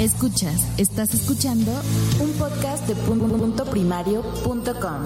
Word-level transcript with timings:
Escuchas, 0.00 0.78
estás 0.78 1.12
escuchando 1.12 1.72
un 2.20 2.30
podcast 2.34 2.86
de 2.86 2.94
punto 2.94 3.64
primario.com. 3.64 5.02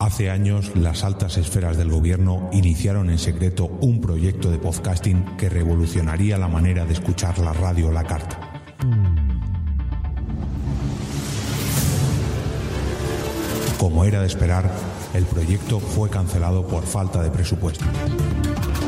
Hace 0.00 0.28
años, 0.30 0.74
las 0.74 1.04
altas 1.04 1.36
esferas 1.36 1.76
del 1.76 1.90
gobierno 1.90 2.50
iniciaron 2.52 3.10
en 3.10 3.20
secreto 3.20 3.66
un 3.80 4.00
proyecto 4.00 4.50
de 4.50 4.58
podcasting 4.58 5.36
que 5.36 5.48
revolucionaría 5.48 6.36
la 6.36 6.48
manera 6.48 6.84
de 6.84 6.94
escuchar 6.94 7.38
la 7.38 7.52
radio 7.52 7.92
la 7.92 8.02
carta. 8.02 8.40
Como 13.78 14.04
era 14.04 14.20
de 14.20 14.26
esperar, 14.26 14.68
el 15.14 15.24
proyecto 15.26 15.78
fue 15.78 16.10
cancelado 16.10 16.66
por 16.66 16.84
falta 16.84 17.22
de 17.22 17.30
presupuesto. 17.30 17.84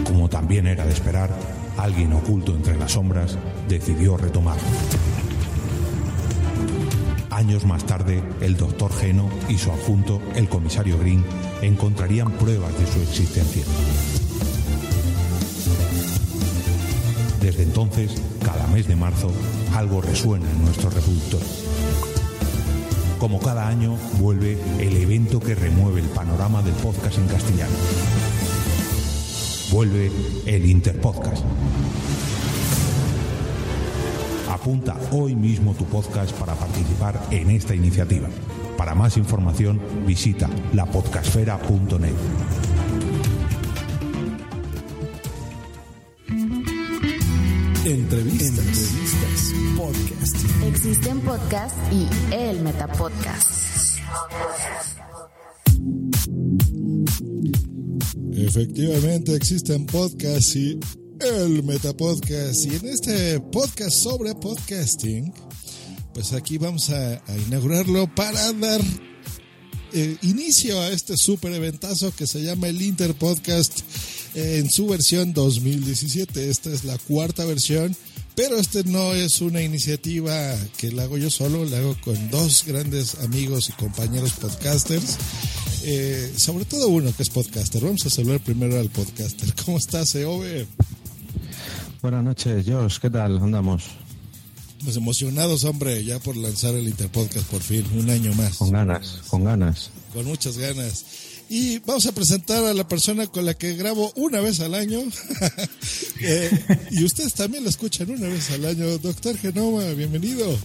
Como 0.05 0.29
también 0.29 0.67
era 0.67 0.85
de 0.85 0.93
esperar, 0.93 1.31
alguien 1.79 2.13
oculto 2.13 2.55
entre 2.55 2.77
las 2.77 2.93
sombras 2.93 3.39
decidió 3.69 4.17
retomarlo. 4.17 4.63
Años 7.31 7.65
más 7.65 7.85
tarde, 7.85 8.23
el 8.41 8.57
doctor 8.57 8.93
Geno 8.93 9.31
y 9.49 9.59
su 9.59 9.71
adjunto, 9.71 10.21
el 10.35 10.49
comisario 10.49 10.99
Green, 10.99 11.25
encontrarían 11.63 12.33
pruebas 12.33 12.77
de 12.79 12.87
su 12.87 13.01
existencia. 13.01 13.63
Desde 17.41 17.63
entonces, 17.63 18.21
cada 18.45 18.67
mes 18.67 18.89
de 18.89 18.97
marzo, 18.97 19.31
algo 19.75 20.01
resuena 20.01 20.51
en 20.51 20.65
nuestro 20.65 20.91
reproductor. 20.91 21.41
Como 23.21 23.39
cada 23.39 23.69
año, 23.69 23.97
vuelve 24.19 24.59
el 24.81 24.97
evento 24.97 25.39
que 25.39 25.55
remueve 25.55 26.01
el 26.01 26.09
panorama 26.09 26.61
del 26.63 26.75
podcast 26.75 27.19
en 27.19 27.29
castellano. 27.29 27.75
Vuelve 29.71 30.11
el 30.47 30.65
Interpodcast. 30.65 31.45
Apunta 34.51 34.97
hoy 35.13 35.35
mismo 35.35 35.75
tu 35.75 35.85
podcast 35.85 36.33
para 36.39 36.55
participar 36.55 37.21
en 37.31 37.51
esta 37.51 37.75
iniciativa. 37.75 38.29
Para 38.77 38.95
más 38.95 39.17
información, 39.17 39.81
visita 40.07 40.49
lapodcasfera.net. 40.73 42.15
Entrevistas. 47.85 48.59
Entrevistas. 48.59 49.55
Podcast. 49.77 50.63
Existen 50.67 51.21
podcasts 51.21 51.79
y 51.93 52.09
el 52.35 52.61
Metapodcast. 52.63 53.68
Efectivamente 58.49 59.37
existen 59.37 59.85
podcasts 59.85 60.57
y 60.57 60.81
el 61.21 61.63
Metapodcast. 61.63 62.65
Y 62.65 62.77
en 62.77 62.89
este 62.89 63.41
podcast 63.41 63.91
sobre 63.91 64.35
podcasting, 64.35 65.35
pues 66.15 66.33
aquí 66.33 66.57
vamos 66.57 66.89
a, 66.89 67.23
a 67.27 67.37
inaugurarlo 67.47 68.13
para 68.15 68.51
dar 68.55 68.81
eh, 69.93 70.17
inicio 70.23 70.81
a 70.81 70.89
este 70.89 71.19
super 71.19 71.53
eventazo 71.53 72.11
que 72.17 72.27
se 72.27 72.43
llama 72.43 72.69
el 72.69 72.81
Interpodcast 72.81 73.81
eh, 74.35 74.61
en 74.61 74.71
su 74.71 74.87
versión 74.87 75.35
2017. 75.35 76.49
Esta 76.49 76.73
es 76.73 76.85
la 76.85 76.97
cuarta 76.97 77.45
versión, 77.45 77.95
pero 78.35 78.59
este 78.59 78.83
no 78.85 79.13
es 79.13 79.43
una 79.43 79.61
iniciativa 79.61 80.57
que 80.79 80.91
la 80.91 81.03
hago 81.03 81.19
yo 81.19 81.29
solo, 81.29 81.67
la 81.67 81.77
hago 81.77 81.99
con 82.01 82.31
dos 82.31 82.65
grandes 82.67 83.17
amigos 83.17 83.69
y 83.69 83.73
compañeros 83.73 84.33
podcasters. 84.33 85.19
Eh, 85.85 86.33
sobre 86.37 86.65
todo 86.65 86.89
uno 86.89 87.15
que 87.15 87.23
es 87.23 87.31
podcaster. 87.31 87.83
Vamos 87.83 88.05
a 88.07 88.11
saludar 88.11 88.41
primero 88.41 88.79
al 88.79 88.89
podcaster. 88.89 89.53
¿Cómo 89.65 89.79
estás, 89.79 90.15
Eove? 90.15 90.67
Buenas 92.03 92.25
noches, 92.25 92.65
Josh. 92.67 92.99
¿Qué 92.99 93.11
tal? 93.11 93.39
Andamos. 93.39 93.85
Pues 94.85 94.97
emocionados, 94.97 95.65
hombre, 95.65 96.05
ya 96.05 96.21
por 96.21 96.37
lanzar 96.37 96.75
el 96.75 96.87
Interpodcast 96.87 97.47
por 97.47 97.61
fin, 97.61 97.85
un 97.97 98.09
año 98.11 98.33
más. 98.35 98.57
Con 98.57 98.71
ganas, 98.71 99.23
con 99.29 99.43
ganas. 99.43 99.91
Con 100.15 100.25
muchas 100.27 100.57
ganas. 100.57 101.05
Y 101.51 101.79
vamos 101.81 102.07
a 102.07 102.13
presentar 102.13 102.63
a 102.65 102.75
la 102.75 102.87
persona 102.87 103.27
con 103.27 103.47
la 103.47 103.55
que 103.55 103.75
grabo 103.75 104.13
una 104.17 104.41
vez 104.41 104.61
al 104.61 104.75
año. 104.75 105.01
Eh, 106.21 106.51
y 106.91 107.05
ustedes 107.05 107.33
también 107.35 107.63
lo 107.63 107.71
escuchan 107.71 108.11
una 108.11 108.27
vez 108.27 108.51
al 108.51 108.65
año. 108.65 108.99
Doctor 108.99 109.39
Genoma, 109.39 109.85
bienvenido. 109.93 110.59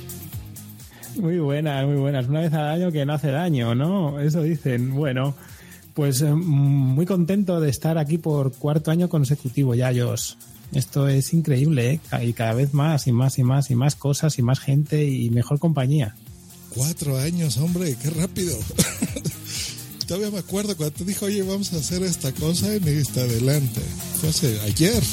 Muy 1.18 1.40
buenas, 1.40 1.85
muy 1.85 1.97
buenas. 1.97 2.28
Una 2.28 2.41
vez 2.41 2.53
al 2.53 2.68
año 2.68 2.91
que 2.91 3.06
no 3.06 3.13
hace 3.13 3.31
daño, 3.31 3.75
¿no? 3.75 4.19
Eso 4.19 4.41
dicen. 4.41 4.94
Bueno, 4.94 5.35
pues 5.94 6.22
eh, 6.22 6.34
muy 6.34 7.06
contento 7.06 7.59
de 7.59 7.69
estar 7.69 7.97
aquí 7.97 8.18
por 8.18 8.51
cuarto 8.53 8.91
año 8.91 9.09
consecutivo 9.09 9.75
ya, 9.75 9.91
Jos. 9.94 10.38
Esto 10.74 11.07
es 11.07 11.34
increíble, 11.34 11.91
¿eh? 11.91 12.24
Y 12.24 12.34
cada 12.34 12.53
vez 12.53 12.74
más 12.74 13.06
y 13.07 13.12
más 13.12 13.38
y 13.38 13.44
más 13.44 13.69
y 13.69 13.75
más 13.75 13.96
cosas 13.96 14.40
y 14.40 14.41
más 14.41 14.59
gente 14.59 15.06
y 15.06 15.29
mejor 15.29 15.59
compañía. 15.59 16.16
Cuatro 16.69 17.18
años, 17.18 17.57
hombre, 17.57 17.95
qué 18.01 18.09
rápido. 18.09 18.57
Todavía 20.07 20.31
me 20.31 20.40
acuerdo 20.40 20.75
cuando 20.75 20.95
te 20.95 21.06
dijo, 21.06 21.25
oye, 21.25 21.44
vamos 21.44 21.74
a 21.74 21.78
hacer 21.78 22.01
esta 22.01 22.31
cosa 22.34 22.75
y 22.75 22.80
me 22.80 22.91
dijiste 22.91 23.22
adelante. 23.22 23.81
Fue 24.19 24.30
hace 24.30 24.59
ayer. 24.62 25.03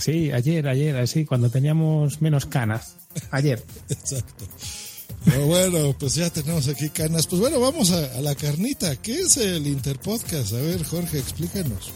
Sí, 0.00 0.32
ayer, 0.32 0.66
ayer, 0.66 0.96
así, 0.96 1.26
cuando 1.26 1.50
teníamos 1.50 2.22
menos 2.22 2.46
canas. 2.46 2.96
Ayer. 3.30 3.62
Exacto. 3.90 4.46
Bueno, 5.46 5.94
pues 5.98 6.14
ya 6.14 6.30
tenemos 6.30 6.68
aquí 6.68 6.88
canas. 6.90 7.26
Pues 7.26 7.40
bueno, 7.40 7.60
vamos 7.60 7.90
a, 7.90 8.16
a 8.16 8.20
la 8.20 8.34
carnita. 8.34 8.96
¿Qué 8.96 9.20
es 9.20 9.36
el 9.36 9.66
Interpodcast? 9.66 10.52
A 10.52 10.60
ver, 10.60 10.84
Jorge, 10.84 11.18
explícanos. 11.18 11.92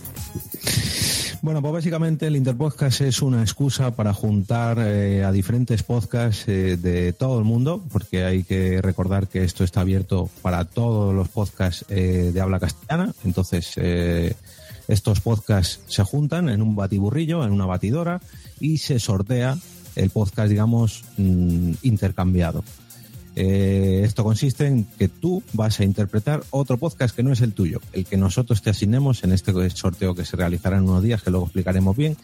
Bueno, 1.42 1.62
pues 1.62 1.72
básicamente 1.72 2.26
el 2.26 2.36
Interpodcast 2.36 3.00
es 3.00 3.22
una 3.22 3.40
excusa 3.40 3.92
para 3.92 4.12
juntar 4.12 4.78
eh, 4.78 5.24
a 5.24 5.32
diferentes 5.32 5.82
podcasts 5.82 6.44
eh, 6.48 6.76
de 6.76 7.14
todo 7.14 7.38
el 7.38 7.44
mundo, 7.44 7.82
porque 7.90 8.24
hay 8.24 8.44
que 8.44 8.82
recordar 8.82 9.26
que 9.26 9.42
esto 9.42 9.64
está 9.64 9.80
abierto 9.80 10.28
para 10.42 10.66
todos 10.66 11.14
los 11.14 11.28
podcasts 11.28 11.86
eh, 11.88 12.30
de 12.34 12.40
habla 12.42 12.60
castellana. 12.60 13.14
Entonces, 13.24 13.72
eh, 13.76 14.34
estos 14.86 15.20
podcasts 15.20 15.80
se 15.86 16.02
juntan 16.04 16.50
en 16.50 16.60
un 16.60 16.76
batiburrillo, 16.76 17.42
en 17.42 17.52
una 17.52 17.64
batidora, 17.64 18.20
y 18.58 18.76
se 18.78 18.98
sortea 18.98 19.56
el 19.96 20.10
podcast, 20.10 20.50
digamos, 20.50 21.04
mm, 21.16 21.72
intercambiado. 21.82 22.62
Eh, 23.36 24.02
esto 24.04 24.24
consiste 24.24 24.66
en 24.66 24.84
que 24.84 25.08
tú 25.08 25.42
vas 25.52 25.78
a 25.80 25.84
interpretar 25.84 26.42
otro 26.50 26.76
podcast 26.78 27.14
que 27.14 27.22
no 27.22 27.32
es 27.32 27.40
el 27.40 27.52
tuyo, 27.52 27.80
el 27.92 28.04
que 28.04 28.16
nosotros 28.16 28.62
te 28.62 28.70
asignemos 28.70 29.22
en 29.22 29.32
este 29.32 29.52
sorteo 29.70 30.14
que 30.14 30.24
se 30.24 30.36
realizará 30.36 30.78
en 30.78 30.84
unos 30.84 31.02
días, 31.02 31.22
que 31.22 31.30
luego 31.30 31.46
explicaremos 31.46 31.96
bien. 31.96 32.16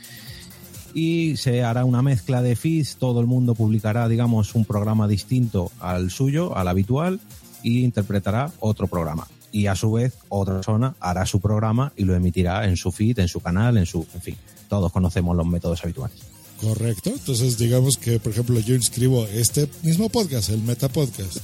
Y 0.95 1.37
se 1.37 1.63
hará 1.63 1.85
una 1.85 2.03
mezcla 2.03 2.43
de 2.43 2.57
feeds, 2.57 2.97
todo 2.97 3.21
el 3.21 3.27
mundo 3.27 3.55
publicará, 3.55 4.09
digamos, 4.09 4.55
un 4.55 4.65
programa 4.65 5.07
distinto 5.07 5.71
al 5.79 6.11
suyo, 6.11 6.57
al 6.57 6.69
habitual, 6.69 7.21
y 7.63 7.85
interpretará 7.85 8.51
otro 8.61 8.87
programa. 8.87 9.27
Y 9.53 9.67
a 9.67 9.75
su 9.75 9.93
vez, 9.93 10.15
otra 10.29 10.55
persona 10.55 10.95
hará 11.01 11.27
su 11.27 11.41
programa 11.41 11.93
y 11.97 12.05
lo 12.05 12.15
emitirá 12.15 12.67
en 12.67 12.77
su 12.77 12.93
feed, 12.93 13.19
en 13.19 13.29
su 13.29 13.41
canal, 13.41 13.77
en 13.77 13.87
su. 13.87 14.07
En 14.15 14.21
fin, 14.21 14.37
todos 14.69 14.93
conocemos 14.93 15.37
los 15.37 15.47
métodos 15.47 15.83
habituales. 15.85 16.36
Correcto. 16.61 17.11
Entonces, 17.11 17.59
digamos 17.59 17.99
que, 17.99 18.19
por 18.19 18.33
ejemplo, 18.33 18.59
yo 18.61 18.75
inscribo 18.75 19.27
este 19.27 19.69
mismo 19.83 20.09
podcast, 20.09 20.51
el 20.51 20.63
Meta 20.63 20.89
Podcast. 20.89 21.39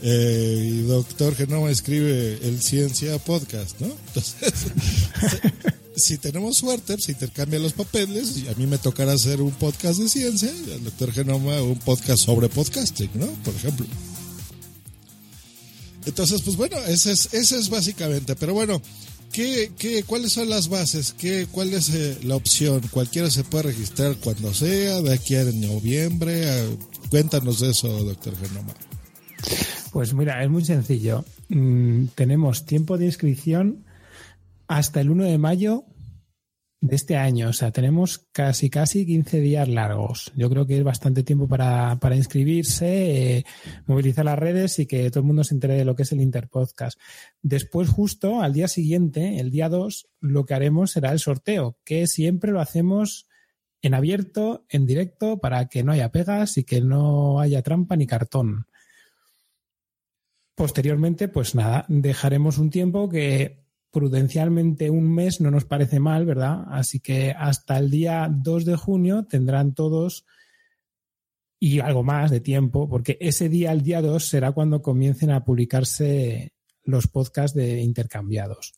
Eh, 0.00 0.74
y 0.74 0.82
doctor 0.82 1.34
Genoma 1.34 1.70
escribe 1.70 2.38
el 2.42 2.60
Ciencia 2.62 3.18
Podcast, 3.18 3.80
¿no? 3.80 3.88
Entonces, 4.08 4.66
si 5.96 6.18
tenemos 6.18 6.56
suerte, 6.56 6.96
se 6.98 7.12
intercambian 7.12 7.62
los 7.62 7.72
papeles 7.72 8.36
y 8.38 8.48
a 8.48 8.54
mí 8.54 8.66
me 8.66 8.78
tocará 8.78 9.12
hacer 9.12 9.42
un 9.42 9.50
podcast 9.52 9.98
de 9.98 10.08
ciencia 10.08 10.52
y 10.52 10.72
al 10.72 10.84
doctor 10.84 11.12
Genoma 11.12 11.60
un 11.62 11.78
podcast 11.78 12.24
sobre 12.24 12.48
podcasting, 12.48 13.10
¿no? 13.14 13.26
Por 13.44 13.54
ejemplo. 13.54 13.86
Entonces, 16.06 16.42
pues 16.42 16.56
bueno, 16.56 16.78
ese 16.86 17.12
es, 17.12 17.34
ese 17.34 17.58
es 17.58 17.68
básicamente. 17.68 18.34
Pero 18.36 18.54
bueno, 18.54 18.80
¿qué, 19.38 19.70
qué, 19.78 20.02
cuáles 20.02 20.32
son 20.32 20.50
las 20.50 20.68
bases? 20.68 21.12
¿Qué, 21.12 21.46
¿Cuál 21.48 21.72
es 21.72 21.94
eh, 21.94 22.18
la 22.24 22.34
opción? 22.34 22.80
Cualquiera 22.90 23.30
se 23.30 23.44
puede 23.44 23.64
registrar 23.64 24.16
cuando 24.16 24.52
sea, 24.52 25.00
de 25.00 25.14
aquí 25.14 25.36
a 25.36 25.44
noviembre. 25.44 26.50
Ah, 26.50 26.66
cuéntanos 27.08 27.62
eso, 27.62 27.88
doctor 28.02 28.34
Genoma. 28.36 28.74
Pues 29.92 30.12
mira, 30.12 30.42
es 30.42 30.50
muy 30.50 30.64
sencillo. 30.64 31.24
Mm, 31.50 32.06
tenemos 32.16 32.66
tiempo 32.66 32.98
de 32.98 33.06
inscripción 33.06 33.84
hasta 34.66 35.00
el 35.00 35.08
1 35.08 35.26
de 35.26 35.38
mayo 35.38 35.84
de 36.80 36.96
este 36.96 37.16
año. 37.16 37.48
O 37.48 37.52
sea, 37.52 37.70
tenemos 37.70 38.26
casi, 38.32 38.70
casi 38.70 39.04
15 39.04 39.40
días 39.40 39.68
largos. 39.68 40.32
Yo 40.36 40.48
creo 40.48 40.66
que 40.66 40.78
es 40.78 40.84
bastante 40.84 41.22
tiempo 41.22 41.48
para, 41.48 41.98
para 42.00 42.16
inscribirse, 42.16 43.38
eh, 43.38 43.44
movilizar 43.86 44.24
las 44.24 44.38
redes 44.38 44.78
y 44.78 44.86
que 44.86 45.10
todo 45.10 45.20
el 45.20 45.26
mundo 45.26 45.44
se 45.44 45.54
entere 45.54 45.74
de 45.74 45.84
lo 45.84 45.96
que 45.96 46.02
es 46.02 46.12
el 46.12 46.20
Interpodcast. 46.20 46.98
Después, 47.42 47.88
justo 47.88 48.40
al 48.40 48.52
día 48.52 48.68
siguiente, 48.68 49.40
el 49.40 49.50
día 49.50 49.68
2, 49.68 50.08
lo 50.20 50.44
que 50.44 50.54
haremos 50.54 50.92
será 50.92 51.12
el 51.12 51.18
sorteo, 51.18 51.76
que 51.84 52.06
siempre 52.06 52.52
lo 52.52 52.60
hacemos 52.60 53.26
en 53.82 53.94
abierto, 53.94 54.66
en 54.68 54.86
directo, 54.86 55.38
para 55.38 55.68
que 55.68 55.82
no 55.84 55.92
haya 55.92 56.10
pegas 56.10 56.58
y 56.58 56.64
que 56.64 56.80
no 56.80 57.40
haya 57.40 57.62
trampa 57.62 57.96
ni 57.96 58.06
cartón. 58.06 58.66
Posteriormente, 60.54 61.28
pues 61.28 61.54
nada, 61.54 61.84
dejaremos 61.88 62.58
un 62.58 62.70
tiempo 62.70 63.08
que 63.08 63.67
prudencialmente 63.90 64.90
un 64.90 65.12
mes 65.14 65.40
no 65.40 65.50
nos 65.50 65.64
parece 65.64 66.00
mal, 66.00 66.26
¿verdad? 66.26 66.64
Así 66.68 67.00
que 67.00 67.32
hasta 67.36 67.78
el 67.78 67.90
día 67.90 68.28
2 68.30 68.64
de 68.64 68.76
junio 68.76 69.24
tendrán 69.24 69.74
todos 69.74 70.26
y 71.60 71.80
algo 71.80 72.04
más 72.04 72.30
de 72.30 72.40
tiempo, 72.40 72.88
porque 72.88 73.18
ese 73.20 73.48
día, 73.48 73.72
el 73.72 73.82
día 73.82 74.00
2, 74.00 74.24
será 74.24 74.52
cuando 74.52 74.82
comiencen 74.82 75.30
a 75.30 75.44
publicarse 75.44 76.52
los 76.84 77.08
podcasts 77.08 77.56
de 77.56 77.80
intercambiados. 77.80 78.74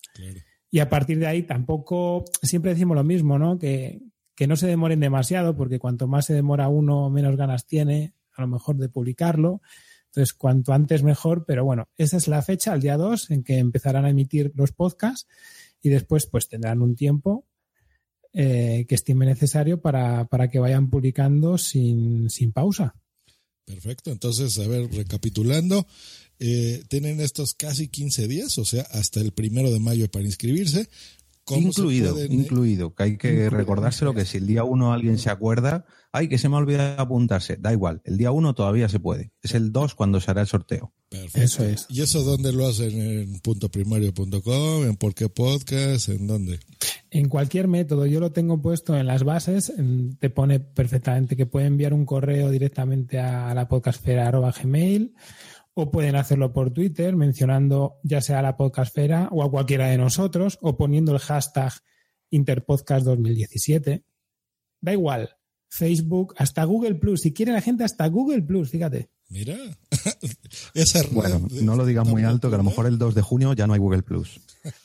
Y 0.70 0.78
a 0.78 0.88
partir 0.88 1.18
de 1.18 1.26
ahí 1.26 1.42
tampoco, 1.42 2.24
siempre 2.42 2.72
decimos 2.72 2.96
lo 2.96 3.04
mismo, 3.04 3.38
¿no? 3.38 3.58
Que, 3.58 4.00
que 4.34 4.46
no 4.46 4.56
se 4.56 4.66
demoren 4.66 5.00
demasiado, 5.00 5.56
porque 5.56 5.78
cuanto 5.78 6.08
más 6.08 6.26
se 6.26 6.34
demora 6.34 6.68
uno, 6.68 7.10
menos 7.10 7.36
ganas 7.36 7.66
tiene, 7.66 8.14
a 8.34 8.42
lo 8.42 8.48
mejor, 8.48 8.76
de 8.76 8.88
publicarlo. 8.88 9.60
Entonces, 10.10 10.34
cuanto 10.34 10.72
antes 10.72 11.04
mejor, 11.04 11.44
pero 11.46 11.64
bueno, 11.64 11.88
esa 11.96 12.16
es 12.16 12.26
la 12.26 12.42
fecha, 12.42 12.74
el 12.74 12.80
día 12.80 12.96
2, 12.96 13.30
en 13.30 13.44
que 13.44 13.58
empezarán 13.58 14.04
a 14.04 14.10
emitir 14.10 14.50
los 14.56 14.72
podcasts 14.72 15.28
y 15.80 15.88
después 15.88 16.26
pues 16.26 16.48
tendrán 16.48 16.82
un 16.82 16.96
tiempo 16.96 17.46
eh, 18.32 18.86
que 18.88 18.96
estime 18.96 19.24
necesario 19.24 19.80
para, 19.80 20.24
para 20.26 20.48
que 20.48 20.58
vayan 20.58 20.90
publicando 20.90 21.58
sin, 21.58 22.28
sin, 22.28 22.52
pausa. 22.52 22.96
Perfecto, 23.64 24.10
entonces, 24.10 24.58
a 24.58 24.66
ver, 24.66 24.90
recapitulando, 24.92 25.86
eh, 26.40 26.82
tienen 26.88 27.20
estos 27.20 27.54
casi 27.54 27.86
15 27.86 28.26
días, 28.26 28.58
o 28.58 28.64
sea, 28.64 28.82
hasta 28.90 29.20
el 29.20 29.30
primero 29.30 29.70
de 29.70 29.78
mayo 29.78 30.10
para 30.10 30.24
inscribirse. 30.24 30.88
Incluido, 31.56 32.12
pueden... 32.12 32.32
incluido, 32.32 32.94
que 32.94 33.02
hay 33.02 33.16
que 33.16 33.28
incluido, 33.28 33.50
recordárselo 33.50 34.14
que 34.14 34.24
si 34.24 34.38
el 34.38 34.46
día 34.46 34.64
1 34.64 34.92
alguien 34.92 35.18
se 35.18 35.30
acuerda, 35.30 35.84
ay, 36.12 36.28
que 36.28 36.38
se 36.38 36.48
me 36.48 36.56
ha 36.56 36.58
olvidado 36.58 37.00
apuntarse, 37.00 37.56
da 37.56 37.72
igual, 37.72 38.00
el 38.04 38.16
día 38.16 38.30
1 38.30 38.54
todavía 38.54 38.88
se 38.88 39.00
puede, 39.00 39.32
es 39.42 39.54
el 39.54 39.72
2 39.72 39.94
cuando 39.94 40.20
se 40.20 40.30
hará 40.30 40.42
el 40.42 40.46
sorteo. 40.46 40.92
Perfecto. 41.08 41.40
Eso 41.40 41.64
es. 41.64 41.86
¿Y 41.88 42.02
eso 42.02 42.22
dónde 42.22 42.52
lo 42.52 42.66
hacen? 42.68 43.00
¿En 43.00 43.40
puntoprimario.com? 43.40 44.84
¿En 44.84 44.96
por 44.96 45.14
qué 45.14 45.28
podcast? 45.28 46.08
¿En 46.08 46.28
dónde? 46.28 46.60
En 47.10 47.28
cualquier 47.28 47.66
método, 47.66 48.06
yo 48.06 48.20
lo 48.20 48.30
tengo 48.30 48.62
puesto 48.62 48.96
en 48.96 49.08
las 49.08 49.24
bases, 49.24 49.72
te 50.20 50.30
pone 50.30 50.60
perfectamente 50.60 51.36
que 51.36 51.46
puede 51.46 51.66
enviar 51.66 51.92
un 51.92 52.06
correo 52.06 52.50
directamente 52.50 53.18
a 53.18 53.52
la 53.52 53.68
podcastfera.gmail 53.68 55.14
o 55.80 55.90
pueden 55.90 56.16
hacerlo 56.16 56.52
por 56.52 56.70
Twitter 56.70 57.16
mencionando 57.16 57.96
ya 58.02 58.20
sea 58.20 58.40
a 58.40 58.42
la 58.42 58.56
podcastfera 58.56 59.28
o 59.32 59.42
a 59.42 59.50
cualquiera 59.50 59.88
de 59.88 59.98
nosotros 59.98 60.58
o 60.62 60.76
poniendo 60.76 61.12
el 61.12 61.18
hashtag 61.18 61.72
Interpodcast 62.30 63.04
2017. 63.04 64.04
Da 64.80 64.92
igual. 64.92 65.36
Facebook, 65.68 66.34
hasta 66.36 66.64
Google 66.64 66.96
Plus. 66.96 67.20
Si 67.20 67.32
quiere 67.32 67.52
la 67.52 67.60
gente, 67.60 67.84
hasta 67.84 68.06
Google 68.08 68.42
Plus, 68.42 68.70
fíjate. 68.70 69.10
Mira, 69.28 69.56
esa 70.74 71.02
Bueno, 71.12 71.46
no 71.62 71.76
lo 71.76 71.86
digas 71.86 72.06
muy 72.06 72.24
alto, 72.24 72.48
que 72.48 72.56
a 72.56 72.58
lo 72.58 72.64
mejor 72.64 72.86
el 72.86 72.98
2 72.98 73.14
de 73.14 73.22
junio 73.22 73.52
ya 73.52 73.66
no 73.66 73.74
hay 73.74 73.78
Google 73.78 74.02
Plus. 74.02 74.40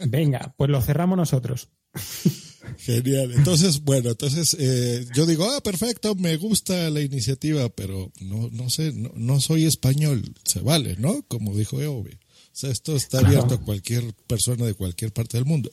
Venga, 0.06 0.54
pues 0.58 0.70
lo 0.70 0.82
cerramos 0.82 1.18
nosotros. 1.18 1.72
Genial. 2.78 3.32
Entonces, 3.34 3.84
bueno, 3.84 4.10
entonces 4.10 4.56
eh, 4.60 5.06
yo 5.14 5.26
digo, 5.26 5.50
ah, 5.50 5.62
perfecto, 5.62 6.16
me 6.16 6.36
gusta 6.38 6.90
la 6.90 7.02
iniciativa, 7.02 7.70
pero 7.70 8.12
no, 8.22 8.50
no 8.52 8.70
sé, 8.70 8.92
no, 8.94 9.12
no 9.16 9.40
soy 9.40 9.66
español, 9.66 10.24
se 10.44 10.62
vale, 10.62 10.96
¿no? 10.98 11.24
Como 11.28 11.56
dijo 11.56 11.82
Eobe. 11.82 12.16
O 12.16 12.58
sea, 12.58 12.72
esto 12.72 12.96
está 12.96 13.20
claro. 13.20 13.28
abierto 13.28 13.56
a 13.56 13.66
cualquier 13.66 14.14
persona 14.28 14.66
de 14.66 14.74
cualquier 14.74 15.12
parte 15.12 15.38
del 15.38 15.46
mundo. 15.46 15.70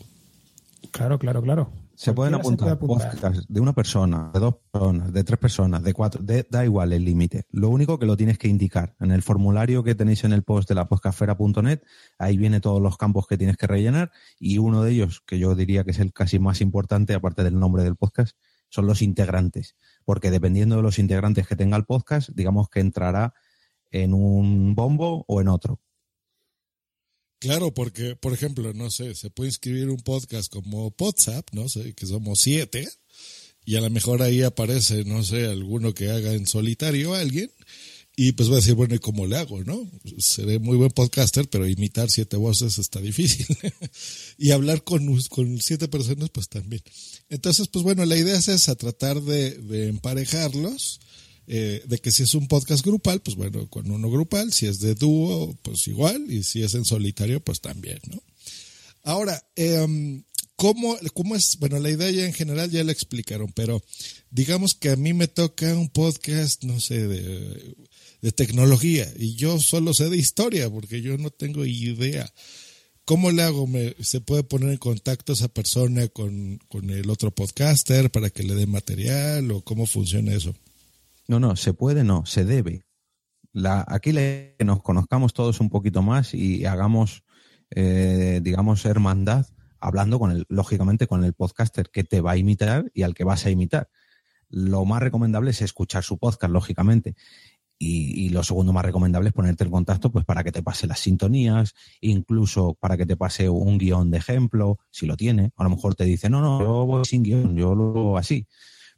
Claro, 0.91 1.19
claro, 1.19 1.43
claro. 1.43 1.71
Se 2.03 2.13
pueden 2.13 2.35
apuntar, 2.35 2.71
se 2.71 2.77
puede 2.77 3.05
apuntar. 3.05 3.33
de 3.47 3.61
una 3.61 3.73
persona, 3.73 4.33
de 4.35 4.41
dos 4.41 4.57
personas, 4.73 5.13
de 5.13 5.23
tres 5.23 5.39
personas, 5.39 5.85
de 5.85 5.95
cuatro, 5.95 6.21
de, 6.21 6.45
da 6.51 6.65
igual 6.65 6.93
el 6.93 7.05
límite. 7.05 7.47
Lo 7.51 7.69
único 7.69 7.97
que 8.01 8.07
lo 8.07 8.17
tienes 8.17 8.39
que 8.39 8.49
indicar 8.49 8.97
en 8.99 9.13
el 9.13 9.23
formulario 9.23 9.85
que 9.85 9.95
tenéis 9.95 10.25
en 10.25 10.33
el 10.33 10.43
post 10.43 10.69
de 10.69 10.75
la 10.75 10.89
podcastfera.net, 10.89 11.81
ahí 12.19 12.37
viene 12.37 12.59
todos 12.59 12.83
los 12.83 12.97
campos 12.97 13.29
que 13.29 13.39
tienes 13.39 13.57
que 13.57 13.69
rellenar 13.69 14.11
y 14.41 14.59
uno 14.59 14.83
de 14.83 14.91
ellos, 14.91 15.23
que 15.25 15.39
yo 15.39 15.55
diría 15.55 15.85
que 15.85 15.93
es 15.93 16.01
el 16.01 16.13
casi 16.13 16.41
más 16.41 16.61
importante, 16.61 17.15
aparte 17.15 17.45
del 17.45 17.57
nombre 17.57 17.85
del 17.85 17.95
podcast, 17.95 18.37
son 18.69 18.89
los 18.89 19.01
integrantes. 19.01 19.77
Porque 20.05 20.33
dependiendo 20.33 20.75
de 20.75 20.83
los 20.83 20.99
integrantes 20.99 21.47
que 21.47 21.55
tenga 21.55 21.77
el 21.77 21.85
podcast, 21.85 22.31
digamos 22.31 22.69
que 22.69 22.81
entrará 22.81 23.33
en 23.93 24.13
un 24.13 24.75
bombo 24.75 25.25
o 25.29 25.41
en 25.41 25.47
otro. 25.47 25.79
Claro, 27.43 27.75
porque, 27.75 28.15
por 28.15 28.33
ejemplo, 28.33 28.73
no 28.73 28.89
sé, 28.89 29.17
se 29.17 29.29
puede 29.29 29.49
inscribir 29.49 29.91
un 29.91 30.01
podcast 30.01 30.49
como 30.49 30.95
WhatsApp, 30.97 31.49
no 31.51 31.69
sé, 31.69 31.93
que 31.93 32.07
somos 32.07 32.39
siete, 32.39 32.89
y 33.65 33.75
a 33.75 33.81
lo 33.81 33.91
mejor 33.91 34.23
ahí 34.23 34.43
aparece, 34.43 35.05
no 35.05 35.25
sé, 35.25 35.47
alguno 35.47 35.93
que 35.93 36.09
haga 36.09 36.35
en 36.35 36.47
solitario 36.47 37.15
a 37.15 37.19
alguien, 37.19 37.51
y 38.15 38.31
pues 38.31 38.49
va 38.49 38.53
a 38.53 38.57
decir, 38.61 38.75
bueno, 38.75 38.95
¿y 38.95 39.01
cómo 39.01 39.27
le 39.27 39.39
hago, 39.39 39.65
no? 39.65 39.91
Seré 40.19 40.61
muy 40.61 40.77
buen 40.77 40.93
podcaster, 40.93 41.49
pero 41.49 41.67
imitar 41.67 42.13
siete 42.13 42.37
voces 42.37 42.79
está 42.79 43.01
difícil. 43.01 43.45
y 44.39 44.53
hablar 44.53 44.85
con, 44.85 45.21
con 45.23 45.61
siete 45.61 45.89
personas, 45.89 46.31
pues 46.31 46.49
también. 46.49 46.83
Entonces, 47.29 47.67
pues 47.67 47.83
bueno, 47.83 48.05
la 48.05 48.17
idea 48.17 48.39
es 48.39 48.47
esa, 48.47 48.77
tratar 48.77 49.21
de, 49.21 49.59
de 49.59 49.89
emparejarlos, 49.89 51.01
eh, 51.47 51.83
de 51.87 51.99
que 51.99 52.13
si 52.13 52.23
es 52.23 52.35
un 52.35 52.49
podcast 52.49 52.85
grupal, 52.85 53.21
pues 53.21 53.37
bueno, 53.37 53.69
con 53.69 53.91
uno 53.91 54.11
grupal, 54.11 54.53
si 54.53 54.67
es 54.67 54.81
de 54.81 54.95
dúo, 54.95 55.57
pues 55.63 55.87
igual, 55.89 56.31
y 56.31 56.43
si 56.45 56.63
es 56.63 56.75
en 56.75 56.85
solitario, 56.85 57.41
pues 57.41 57.61
también, 57.61 58.01
¿no? 58.09 58.23
Ahora, 59.03 59.45
eh, 59.57 60.23
¿cómo, 60.57 60.97
¿cómo 61.15 61.35
es? 61.35 61.59
Bueno, 61.59 61.81
la 61.81 61.91
idea 61.91 62.11
ya 62.11 62.25
en 62.25 62.33
general 62.33 62.71
ya 62.71 62.85
la 62.85 62.93
explicaron, 62.93 63.53
pero 63.53 63.83
digamos 64.31 64.75
que 64.75 64.91
a 64.91 64.97
mí 64.97 65.13
me 65.13 65.27
toca 65.27 65.77
un 65.77 65.89
podcast, 65.89 66.63
no 66.63 66.79
sé, 66.79 67.09
de, 67.09 67.75
de 68.21 68.33
tecnología, 68.33 69.13
y 69.19 69.35
yo 69.35 69.59
solo 69.59 69.93
sé 69.95 70.09
de 70.09 70.17
historia, 70.17 70.71
porque 70.71 71.03
yo 71.03 71.19
no 71.19 71.31
tengo 71.31 71.65
idea. 71.65 72.33
¿Cómo 73.05 73.33
le 73.33 73.43
hago? 73.43 73.67
¿Me, 73.67 73.97
¿Se 74.01 74.21
puede 74.21 74.45
poner 74.45 74.71
en 74.71 74.79
contacto 74.79 75.33
esa 75.33 75.49
persona 75.49 76.07
con, 76.09 76.59
con 76.69 76.89
el 76.91 77.11
otro 77.11 77.35
podcaster 77.35 78.11
para 78.13 78.31
que 78.31 78.45
le 78.45 78.55
dé 78.55 78.67
material 78.67 79.51
o 79.51 79.63
cómo 79.63 79.87
funciona 79.87 80.33
eso? 80.33 80.55
No, 81.33 81.41
no, 81.41 81.57
se 81.57 81.73
puede, 81.73 82.05
no, 82.05 82.27
se 82.27 82.45
debe. 82.45 82.85
La, 83.55 83.83
aquí 83.89 84.13
le, 84.13 84.55
nos 84.63 84.83
conozcamos 84.83 85.33
todos 85.33 85.61
un 85.61 85.71
poquito 85.71 86.03
más 86.03 86.35
y 86.35 86.67
hagamos, 86.67 87.25
eh, 87.71 88.41
digamos, 88.43 88.85
hermandad, 88.85 89.47
hablando 89.81 90.19
con 90.19 90.31
el, 90.31 90.45
lógicamente, 90.51 91.07
con 91.07 91.25
el 91.25 91.33
podcaster 91.33 91.89
que 91.89 92.05
te 92.05 92.21
va 92.21 92.33
a 92.33 92.37
imitar 92.37 92.91
y 92.93 93.01
al 93.01 93.15
que 93.15 93.25
vas 93.25 93.47
a 93.47 93.51
imitar. 93.51 93.89
Lo 94.51 94.85
más 94.85 95.01
recomendable 95.01 95.53
es 95.53 95.63
escuchar 95.63 96.05
su 96.05 96.19
podcast, 96.19 96.53
lógicamente. 96.53 97.15
Y, 97.79 98.27
y, 98.27 98.29
lo 98.29 98.45
segundo 98.45 98.75
más 98.75 98.85
recomendable 98.85 99.31
es 99.31 99.35
ponerte 99.35 99.65
en 99.65 99.71
contacto 99.71 100.13
pues 100.13 100.27
para 100.27 100.45
que 100.45 100.53
te 100.53 100.63
pase 100.63 100.87
las 100.87 101.01
sintonías, 101.01 101.73
incluso 102.03 102.75
para 102.75 102.99
que 102.99 103.07
te 103.07 103.17
pase 103.17 103.49
un 103.49 103.79
guion 103.79 104.11
de 104.11 104.19
ejemplo, 104.19 104.81
si 104.91 105.07
lo 105.07 105.17
tiene. 105.17 105.53
A 105.57 105.65
lo 105.65 105.71
mejor 105.71 105.95
te 105.95 106.05
dice, 106.05 106.29
no, 106.29 106.43
no, 106.43 106.61
yo 106.61 106.85
voy 106.85 107.07
sin 107.07 107.23
guion, 107.23 107.57
yo 107.57 107.75
lo 107.75 107.89
hago 107.89 108.19
así 108.19 108.47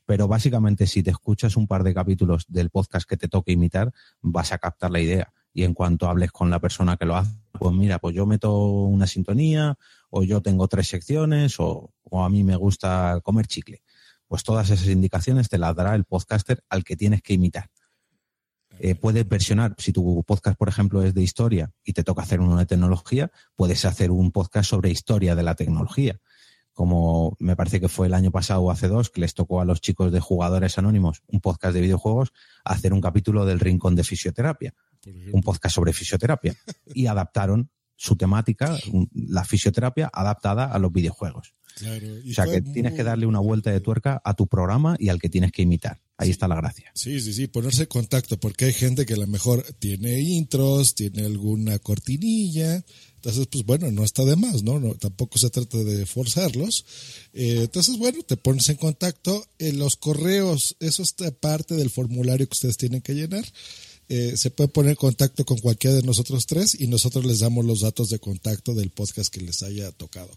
pero 0.07 0.29
básicamente 0.29 0.87
si 0.87 1.03
te 1.03 1.11
escuchas 1.11 1.57
un 1.57 1.67
par 1.67 1.83
de 1.83 1.95
capítulos 1.95 2.45
del 2.49 2.71
podcast 2.71 3.09
que 3.09 3.17
te 3.17 3.29
toque 3.29 3.53
imitar, 3.53 3.93
vas 4.21 4.53
a 4.53 4.59
captar 4.59 4.91
la 4.91 5.01
idea. 5.01 5.33
Y 5.53 5.63
en 5.63 5.73
cuanto 5.73 6.09
hables 6.09 6.33
con 6.33 6.51
la 6.51 6.61
persona 6.61 6.97
que 6.97 7.07
lo 7.07 7.17
hace, 7.17 7.37
pues 7.53 7.75
mira, 7.75 7.99
pues 7.99 8.15
yo 8.15 8.27
meto 8.27 8.59
una 8.59 9.07
sintonía, 9.07 9.79
o 10.11 10.25
yo 10.25 10.43
tengo 10.43 10.67
tres 10.69 10.89
secciones, 10.89 11.61
o, 11.61 11.93
o 12.03 12.25
a 12.25 12.29
mí 12.29 12.43
me 12.43 12.57
gusta 12.57 13.21
comer 13.23 13.47
chicle. 13.47 13.83
Pues 14.27 14.43
todas 14.43 14.71
esas 14.71 14.89
indicaciones 14.89 15.49
te 15.49 15.59
las 15.59 15.75
dará 15.77 15.95
el 15.95 16.05
podcaster 16.05 16.65
al 16.69 16.83
que 16.83 16.97
tienes 16.97 17.23
que 17.23 17.35
imitar. 17.35 17.71
Eh, 18.81 18.97
puedes 18.97 19.29
versionar, 19.29 19.75
si 19.79 19.93
tu 19.93 20.25
podcast, 20.25 20.59
por 20.59 20.69
ejemplo, 20.69 21.03
es 21.03 21.15
de 21.15 21.23
historia 21.23 21.71
y 21.85 21.93
te 21.93 22.03
toca 22.03 22.23
hacer 22.23 22.41
uno 22.41 22.57
de 22.57 22.67
tecnología, 22.67 23.31
puedes 23.55 23.85
hacer 23.85 24.11
un 24.11 24.33
podcast 24.33 24.69
sobre 24.69 24.91
historia 24.91 25.37
de 25.37 25.45
la 25.45 25.55
tecnología 25.55 26.21
como 26.75 27.37
me 27.39 27.57
parece 27.57 27.81
que 27.81 27.89
fue 27.89 28.09
el 28.09 28.15
año 28.15 28.31
pasado 28.31 28.63
o 28.63 28.71
hace 28.71 28.89
dos, 28.89 29.09
que 29.09 29.21
les 29.21 29.33
tocó 29.35 29.61
a 29.61 29.65
los 29.65 29.81
chicos 29.81 30.13
de 30.13 30.21
Jugadores 30.21 30.77
Anónimos, 30.77 31.23
un 31.29 31.41
podcast 31.41 31.73
de 31.75 31.81
videojuegos, 31.81 32.33
hacer 32.65 32.93
un 32.93 33.01
capítulo 33.01 33.47
del 33.47 33.61
Rincón 33.61 33.95
de 33.95 34.05
Fisioterapia, 34.05 34.75
un 35.33 35.43
podcast 35.43 35.75
sobre 35.75 35.93
fisioterapia, 35.93 36.57
y 36.93 37.07
adaptaron 37.07 37.71
su 37.97 38.17
temática, 38.17 38.77
la 39.15 39.45
fisioterapia 39.45 40.11
adaptada 40.13 40.65
a 40.67 40.79
los 40.79 40.91
videojuegos. 40.93 41.55
Claro, 41.77 42.07
y 42.25 42.31
O 42.31 42.35
sea 42.35 42.45
que 42.45 42.61
tienes 42.63 42.93
muy- 42.93 42.97
que 42.97 43.05
darle 43.05 43.27
una 43.27 43.41
vuelta 43.41 43.71
de 43.71 43.81
tuerca 43.81 44.21
a 44.25 44.35
tu 44.35 44.47
programa 44.47 44.97
y 44.99 45.09
al 45.09 45.21
que 45.21 45.29
tienes 45.29 45.51
que 45.53 45.63
imitar. 45.63 46.01
Ahí 46.17 46.31
está 46.31 46.47
la 46.47 46.55
gracia. 46.55 46.93
Sí, 46.95 47.21
sí, 47.21 47.33
sí, 47.33 47.49
ponerse 47.49 47.83
en 47.83 47.89
contacto, 47.89 48.39
porque 48.39 48.67
hay 48.67 48.73
gente 48.73 49.05
que 49.07 49.15
a 49.15 49.17
lo 49.17 49.27
mejor 49.27 49.65
tiene 49.81 50.21
intros, 50.21 50.95
tiene 50.95 51.25
alguna 51.27 51.79
cortinilla, 51.81 52.85
entonces, 53.25 53.49
pues 53.51 53.65
bueno, 53.65 53.91
no 53.91 54.05
está 54.05 54.23
de 54.27 54.37
más, 54.37 54.63
¿no? 54.63 54.79
tampoco 54.97 55.39
se 55.39 55.49
trata 55.49 55.79
de 55.79 56.05
forzarlos. 56.05 56.85
Eh, 57.33 57.61
entonces, 57.63 57.97
bueno, 57.97 58.23
te 58.23 58.37
pones 58.37 58.69
en 58.69 58.77
contacto. 58.77 59.47
En 59.59 59.79
los 59.79 59.97
correos, 59.97 60.77
eso 60.79 61.03
está 61.03 61.31
parte 61.31 61.75
del 61.75 61.89
formulario 61.89 62.47
que 62.47 62.53
ustedes 62.53 62.77
tienen 62.77 63.01
que 63.01 63.15
llenar. 63.15 63.51
Eh, 64.11 64.35
se 64.37 64.51
pueden 64.51 64.73
poner 64.73 64.91
en 64.91 64.97
contacto 64.97 65.47
con 65.47 65.57
cualquiera 65.57 65.97
de 65.97 66.03
nosotros 66.03 66.45
tres 66.45 66.79
y 66.79 66.87
nosotros 66.87 67.25
les 67.25 67.39
damos 67.39 67.65
los 67.65 67.81
datos 67.81 68.11
de 68.11 68.19
contacto 68.19 68.75
del 68.75 68.91
podcast 68.91 69.33
que 69.33 69.41
les 69.41 69.63
haya 69.63 69.91
tocado. 69.93 70.29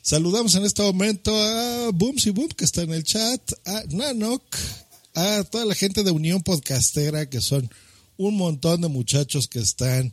Saludamos 0.00 0.54
en 0.54 0.64
este 0.64 0.82
momento 0.82 1.34
a 1.34 1.90
Boomsy 1.92 2.30
Boom, 2.30 2.50
que 2.50 2.64
está 2.64 2.82
en 2.82 2.92
el 2.92 3.02
chat, 3.02 3.42
a 3.66 3.82
Nanok, 3.88 4.44
a 5.16 5.42
toda 5.50 5.64
la 5.64 5.74
gente 5.74 6.04
de 6.04 6.12
Unión 6.12 6.44
Podcastera, 6.44 7.28
que 7.28 7.40
son 7.40 7.68
un 8.18 8.36
montón 8.36 8.82
de 8.82 8.88
muchachos 8.88 9.48
que 9.48 9.58
están 9.58 10.12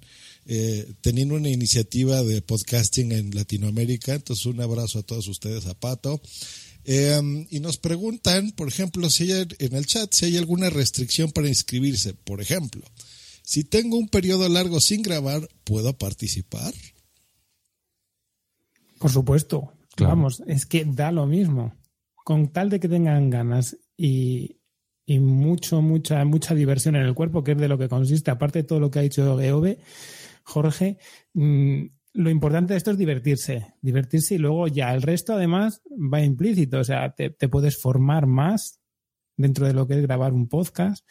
eh, 0.49 0.93
teniendo 1.01 1.35
una 1.35 1.49
iniciativa 1.49 2.23
de 2.23 2.41
podcasting 2.41 3.11
en 3.11 3.35
Latinoamérica. 3.35 4.13
Entonces, 4.13 4.45
un 4.45 4.61
abrazo 4.61 4.99
a 4.99 5.03
todos 5.03 5.27
ustedes, 5.27 5.65
a 5.67 5.73
Pato. 5.73 6.21
Eh, 6.85 7.45
y 7.49 7.59
nos 7.59 7.77
preguntan, 7.77 8.51
por 8.51 8.69
ejemplo, 8.69 9.09
si 9.09 9.29
hay 9.29 9.45
en 9.59 9.75
el 9.75 9.85
chat, 9.85 10.13
si 10.13 10.25
hay 10.25 10.37
alguna 10.37 10.69
restricción 10.69 11.31
para 11.31 11.49
inscribirse. 11.49 12.13
Por 12.13 12.41
ejemplo, 12.41 12.81
si 13.43 13.65
tengo 13.65 13.97
un 13.97 14.07
periodo 14.07 14.47
largo 14.47 14.79
sin 14.79 15.01
grabar, 15.01 15.49
¿puedo 15.65 15.97
participar? 15.97 16.73
Por 18.99 19.11
supuesto. 19.11 19.73
Claro. 19.95 20.15
Vamos, 20.15 20.43
es 20.47 20.65
que 20.65 20.85
da 20.85 21.11
lo 21.11 21.25
mismo. 21.25 21.75
Con 22.23 22.53
tal 22.53 22.69
de 22.69 22.79
que 22.79 22.87
tengan 22.87 23.29
ganas 23.29 23.77
y, 23.97 24.57
y 25.05 25.19
mucho, 25.19 25.81
mucha, 25.81 26.23
mucha 26.25 26.55
diversión 26.55 26.95
en 26.95 27.03
el 27.03 27.15
cuerpo, 27.15 27.43
que 27.43 27.53
es 27.53 27.57
de 27.57 27.67
lo 27.67 27.77
que 27.77 27.89
consiste, 27.89 28.31
aparte 28.31 28.59
de 28.59 28.63
todo 28.63 28.79
lo 28.79 28.91
que 28.91 28.99
ha 28.99 29.01
dicho 29.01 29.41
Eove, 29.41 29.79
Jorge, 30.47 30.97
mm, 31.33 31.85
lo 32.13 32.29
importante 32.29 32.73
de 32.73 32.77
esto 32.77 32.91
es 32.91 32.97
divertirse, 32.97 33.75
divertirse 33.81 34.35
y 34.35 34.37
luego 34.37 34.67
ya 34.67 34.93
el 34.93 35.01
resto 35.01 35.33
además 35.33 35.81
va 35.91 36.21
implícito, 36.21 36.79
o 36.79 36.83
sea, 36.83 37.13
te, 37.13 37.29
puedes 37.49 37.79
formar 37.79 38.25
más 38.25 38.79
dentro 39.35 39.67
de 39.67 39.73
lo 39.73 39.87
que 39.87 39.95
es 39.95 40.01
grabar 40.01 40.33
un 40.33 40.47
podcast. 40.47 41.05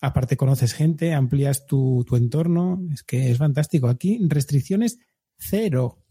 Aparte 0.00 0.36
conoces 0.36 0.74
gente, 0.74 1.14
amplías 1.14 1.66
tu 1.66 2.04
entorno, 2.12 2.82
es 2.92 3.02
que 3.02 3.30
es 3.30 3.38
fantástico. 3.38 3.88
Aquí 3.88 4.18
restricciones 4.28 4.98
cero. 5.38 6.01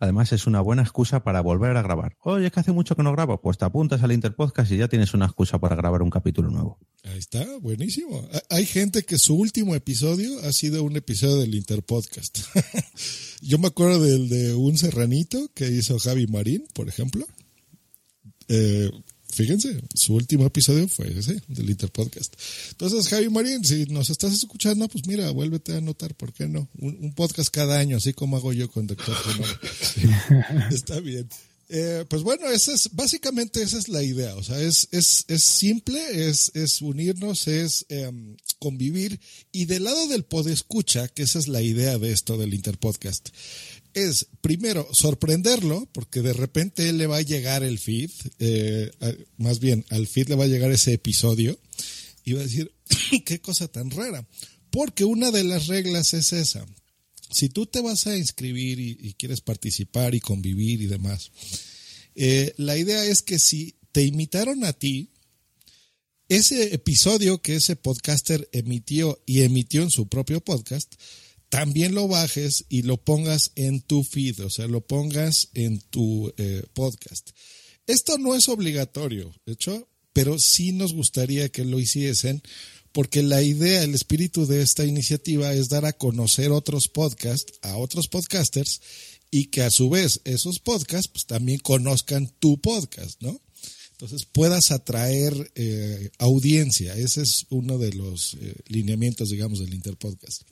Además, 0.00 0.32
es 0.32 0.46
una 0.46 0.60
buena 0.60 0.82
excusa 0.82 1.24
para 1.24 1.40
volver 1.40 1.76
a 1.76 1.82
grabar. 1.82 2.16
Oye, 2.22 2.46
es 2.46 2.52
que 2.52 2.60
hace 2.60 2.70
mucho 2.72 2.94
que 2.94 3.02
no 3.02 3.10
grabo. 3.12 3.40
Pues 3.40 3.58
te 3.58 3.64
apuntas 3.64 4.02
al 4.02 4.12
Interpodcast 4.12 4.70
y 4.70 4.76
ya 4.76 4.86
tienes 4.88 5.12
una 5.12 5.26
excusa 5.26 5.58
para 5.58 5.74
grabar 5.74 6.02
un 6.02 6.10
capítulo 6.10 6.50
nuevo. 6.50 6.78
Ahí 7.04 7.18
está, 7.18 7.44
buenísimo. 7.60 8.28
Ha- 8.32 8.54
Hay 8.56 8.64
gente 8.66 9.02
que 9.02 9.18
su 9.18 9.34
último 9.34 9.74
episodio 9.74 10.30
ha 10.44 10.52
sido 10.52 10.84
un 10.84 10.96
episodio 10.96 11.36
del 11.38 11.54
Interpodcast. 11.54 12.38
Yo 13.42 13.58
me 13.58 13.66
acuerdo 13.66 14.00
del 14.02 14.28
de 14.28 14.54
un 14.54 14.78
serranito 14.78 15.48
que 15.54 15.68
hizo 15.68 15.98
Javi 15.98 16.26
Marín, 16.28 16.64
por 16.74 16.88
ejemplo. 16.88 17.26
Eh, 18.48 18.90
fíjense, 19.38 19.80
su 19.94 20.14
último 20.14 20.46
episodio 20.46 20.88
fue 20.88 21.16
ese, 21.16 21.40
del 21.46 21.70
Interpodcast. 21.70 22.34
Entonces, 22.72 23.06
Javi 23.06 23.28
Marín, 23.28 23.64
si 23.64 23.84
nos 23.86 24.10
estás 24.10 24.32
escuchando, 24.32 24.88
pues 24.88 25.06
mira, 25.06 25.30
vuélvete 25.30 25.74
a 25.74 25.76
anotar, 25.78 26.12
¿por 26.16 26.32
qué 26.32 26.48
no? 26.48 26.68
Un, 26.76 26.98
un 27.00 27.14
podcast 27.14 27.48
cada 27.50 27.78
año, 27.78 27.98
así 27.98 28.12
como 28.12 28.36
hago 28.36 28.52
yo 28.52 28.68
con 28.68 28.88
Doctor. 28.88 29.16
Está 30.72 30.98
bien. 30.98 31.28
Eh, 31.70 32.06
pues 32.08 32.22
bueno, 32.22 32.48
esa 32.48 32.72
es, 32.72 32.88
básicamente 32.92 33.62
esa 33.62 33.78
es 33.78 33.88
la 33.88 34.02
idea. 34.02 34.34
O 34.34 34.42
sea, 34.42 34.60
es, 34.60 34.88
es, 34.90 35.24
es 35.28 35.44
simple, 35.44 36.28
es, 36.28 36.50
es 36.54 36.80
unirnos, 36.80 37.46
es 37.46 37.86
em, 37.90 38.36
convivir. 38.58 39.20
Y 39.52 39.66
del 39.66 39.84
lado 39.84 40.08
del 40.08 40.24
podescucha, 40.24 41.08
que 41.08 41.22
esa 41.22 41.38
es 41.38 41.46
la 41.46 41.62
idea 41.62 41.98
de 41.98 42.12
esto 42.12 42.38
del 42.38 42.54
Interpodcast, 42.54 43.28
es 44.04 44.26
primero 44.40 44.88
sorprenderlo, 44.92 45.88
porque 45.92 46.22
de 46.22 46.32
repente 46.32 46.88
él 46.88 46.98
le 46.98 47.06
va 47.06 47.18
a 47.18 47.22
llegar 47.22 47.62
el 47.62 47.78
feed, 47.78 48.10
eh, 48.38 48.90
más 49.36 49.58
bien 49.60 49.84
al 49.90 50.06
feed 50.06 50.28
le 50.28 50.36
va 50.36 50.44
a 50.44 50.48
llegar 50.48 50.70
ese 50.70 50.94
episodio 50.94 51.58
y 52.24 52.32
va 52.32 52.40
a 52.40 52.44
decir, 52.44 52.72
qué 53.24 53.40
cosa 53.40 53.68
tan 53.68 53.90
rara. 53.90 54.26
Porque 54.70 55.04
una 55.04 55.30
de 55.30 55.44
las 55.44 55.66
reglas 55.66 56.12
es 56.14 56.32
esa 56.32 56.66
si 57.30 57.48
tú 57.48 57.66
te 57.66 57.80
vas 57.80 58.06
a 58.06 58.16
inscribir 58.16 58.80
y, 58.80 59.14
quieres 59.14 59.40
participar 59.40 60.14
y 60.14 60.20
convivir 60.20 60.82
y 60.82 60.86
demás, 60.86 61.30
eh, 62.14 62.54
la 62.56 62.76
idea 62.76 63.04
es 63.04 63.22
que 63.22 63.38
si 63.38 63.76
te 63.92 64.04
invitaron 64.04 64.64
a 64.64 64.72
ti, 64.72 65.10
ese 66.28 66.74
episodio 66.74 67.40
que 67.40 67.56
ese 67.56 67.76
podcaster 67.76 68.48
emitió 68.52 69.22
y 69.26 69.42
emitió 69.42 69.82
en 69.82 69.90
su 69.90 70.08
propio 70.08 70.42
podcast, 70.42 70.94
también 71.48 71.94
lo 71.94 72.08
bajes 72.08 72.64
y 72.68 72.82
lo 72.82 72.98
pongas 72.98 73.52
en 73.54 73.80
tu 73.80 74.04
feed, 74.04 74.44
o 74.44 74.50
sea, 74.50 74.66
lo 74.66 74.86
pongas 74.86 75.48
en 75.54 75.80
tu 75.80 76.32
eh, 76.36 76.64
podcast. 76.74 77.30
Esto 77.86 78.18
no 78.18 78.34
es 78.34 78.48
obligatorio, 78.48 79.34
de 79.46 79.54
hecho, 79.54 79.88
pero 80.12 80.38
sí 80.38 80.72
nos 80.72 80.92
gustaría 80.92 81.48
que 81.48 81.64
lo 81.64 81.78
hiciesen 81.78 82.42
porque 82.92 83.22
la 83.22 83.42
idea, 83.42 83.82
el 83.82 83.94
espíritu 83.94 84.46
de 84.46 84.62
esta 84.62 84.84
iniciativa 84.84 85.52
es 85.52 85.68
dar 85.68 85.84
a 85.84 85.92
conocer 85.92 86.50
otros 86.50 86.88
podcasts 86.88 87.58
a 87.62 87.76
otros 87.76 88.08
podcasters 88.08 88.80
y 89.30 89.46
que 89.46 89.62
a 89.62 89.70
su 89.70 89.90
vez 89.90 90.20
esos 90.24 90.58
podcasts 90.58 91.08
pues, 91.08 91.26
también 91.26 91.60
conozcan 91.60 92.32
tu 92.38 92.60
podcast, 92.60 93.20
¿no? 93.22 93.40
Entonces 94.00 94.28
puedas 94.30 94.70
atraer 94.70 95.50
eh, 95.56 96.10
audiencia. 96.18 96.94
Ese 96.94 97.22
es 97.22 97.46
uno 97.50 97.78
de 97.78 97.92
los 97.94 98.34
eh, 98.34 98.54
lineamientos, 98.68 99.28
digamos, 99.28 99.58
del 99.58 99.74
Interpodcast. 99.74 100.42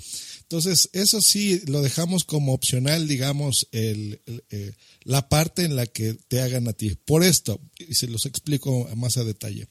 Entonces, 0.41 0.91
eso 0.93 1.21
sí, 1.21 1.62
lo 1.67 1.81
dejamos 1.81 2.25
como 2.25 2.53
opcional, 2.53 3.07
digamos, 3.07 3.69
el, 3.71 4.21
eh, 4.50 4.73
la 5.05 5.29
parte 5.29 5.62
en 5.62 5.76
la 5.76 5.87
que 5.87 6.15
te 6.26 6.41
hagan 6.41 6.67
a 6.67 6.73
ti. 6.73 6.97
Por 7.05 7.23
esto, 7.23 7.61
y 7.79 7.95
se 7.95 8.09
los 8.09 8.26
explico 8.26 8.88
más 8.97 9.17
a 9.17 9.23
detalle. 9.23 9.69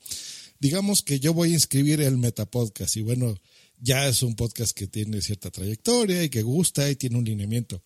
Digamos 0.58 1.01
que 1.01 1.20
yo 1.20 1.34
voy 1.34 1.51
a 1.51 1.55
inscribir 1.55 2.00
el 2.00 2.17
Metapodcast 2.17 2.96
y 2.96 3.01
bueno, 3.01 3.36
ya 3.77 4.08
es 4.08 4.24
un 4.24 4.38
podcast 4.38 4.72
que 4.72 4.88
tiene 4.88 5.22
cierta 5.22 5.51
trayectoria 5.51 6.24
y 6.24 6.29
que 6.29 6.44
gusta 6.44 6.89
y 6.89 6.96
tiene 6.96 7.17
un 7.17 7.25
lineamiento. 7.25 7.84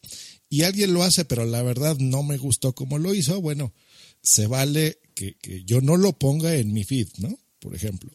Y 0.49 0.61
alguien 0.61 0.93
lo 0.93 1.01
hace, 1.01 1.25
pero 1.25 1.45
la 1.45 1.63
verdad 1.63 1.97
no 1.97 2.21
me 2.21 2.37
gustó 2.37 2.75
como 2.75 2.99
lo 2.99 3.15
hizo. 3.15 3.41
Bueno, 3.41 3.73
se 4.21 4.45
vale 4.45 4.99
que, 5.41 5.63
yo 5.65 5.81
no 5.81 5.97
lo 5.97 6.13
ponga 6.13 6.55
en 6.55 6.71
mi 6.71 6.83
feed, 6.83 7.07
¿no? 7.17 7.37
Por 7.59 7.75
ejemplo. 7.75 8.11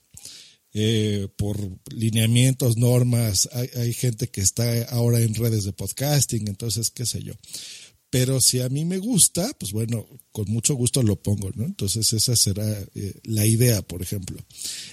Eh, 0.73 1.28
por 1.37 1.56
lineamientos, 1.92 2.76
normas, 2.76 3.49
hay, 3.52 3.68
hay, 3.76 3.92
gente 3.92 4.26
que 4.26 4.40
está 4.40 4.82
ahora 4.87 5.20
en 5.20 5.34
redes 5.34 5.62
de 5.64 5.73
podcasting, 5.73 6.49
entonces, 6.49 6.90
qué 6.90 7.06
sé 7.06 7.23
yo. 7.23 7.34
Pero 8.11 8.40
si 8.40 8.61
a 8.61 8.68
mí 8.68 8.84
me 8.84 8.99
gusta, 8.99 9.52
pues 9.58 9.73
bueno, 9.73 10.06
con 10.32 10.49
mucho 10.49 10.75
gusto 10.75 11.02
lo 11.02 11.16
pongo, 11.16 11.50
¿no? 11.54 11.64
Entonces 11.64 12.12
esa 12.12 12.37
será 12.37 12.64
eh, 12.94 13.14
la 13.25 13.44
idea, 13.44 13.82
por 13.82 14.02
ejemplo. 14.02 14.38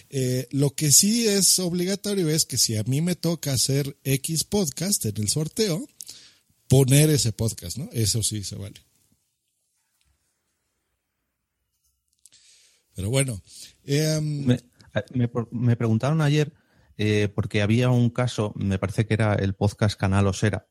Eh, 0.10 0.48
lo 0.51 0.72
que 0.72 0.91
sí 0.91 1.27
es 1.27 1.60
obligatorio 1.60 2.30
es 2.30 2.46
que 2.46 2.58
si 2.58 2.77
a 2.77 2.84
mí 2.84 3.01
me 3.01 3.15
toca 3.15 3.53
hacer 3.53 3.96
X 4.03 4.44
podcast 4.44 5.06
en 5.06 5.18
el 5.18 5.30
sorteo, 5.30 5.88
poner 6.68 7.12
ese 7.12 7.32
podcast, 7.32 7.77
¿no? 7.77 7.89
Eso 7.94 8.24
sí 8.24 8.44
se 8.44 8.56
vale. 8.56 8.82
Pero 12.96 13.10
bueno. 13.10 13.42
Eh, 13.86 14.20
me, 14.22 14.60
me, 15.14 15.30
me, 15.52 15.76
preguntaron 15.76 16.22
ayer, 16.22 16.54
eh, 16.98 17.30
porque 17.34 17.62
había 17.62 17.90
un 17.90 18.10
caso, 18.10 18.54
me 18.56 18.80
parece 18.80 19.06
que 19.06 19.14
era 19.14 19.36
el 19.36 19.54
podcast 19.54 20.00
Canal 20.00 20.28
Osera, 20.28 20.68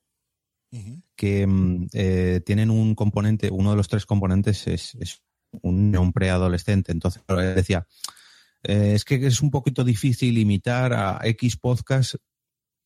uh 0.73 0.77
-huh. 0.79 1.03
que 1.17 1.49
eh, 1.93 2.41
tienen 2.45 2.71
un 2.71 2.95
componente, 2.95 3.51
uno 3.51 3.71
de 3.71 3.77
los 3.77 3.89
tres 3.89 4.07
componentes 4.07 4.67
es, 4.67 4.95
es 4.97 5.23
un, 5.63 5.97
un, 5.97 6.13
preadolescente. 6.13 6.93
Entonces, 6.93 7.23
decía, 7.55 7.87
eh, 8.63 8.93
es 8.95 9.05
que 9.05 9.27
es 9.27 9.41
un 9.41 9.51
poquito 9.51 9.85
difícil 9.85 10.39
imitar 10.39 10.93
a 10.93 11.21
X 11.25 11.57
podcast 11.57 12.17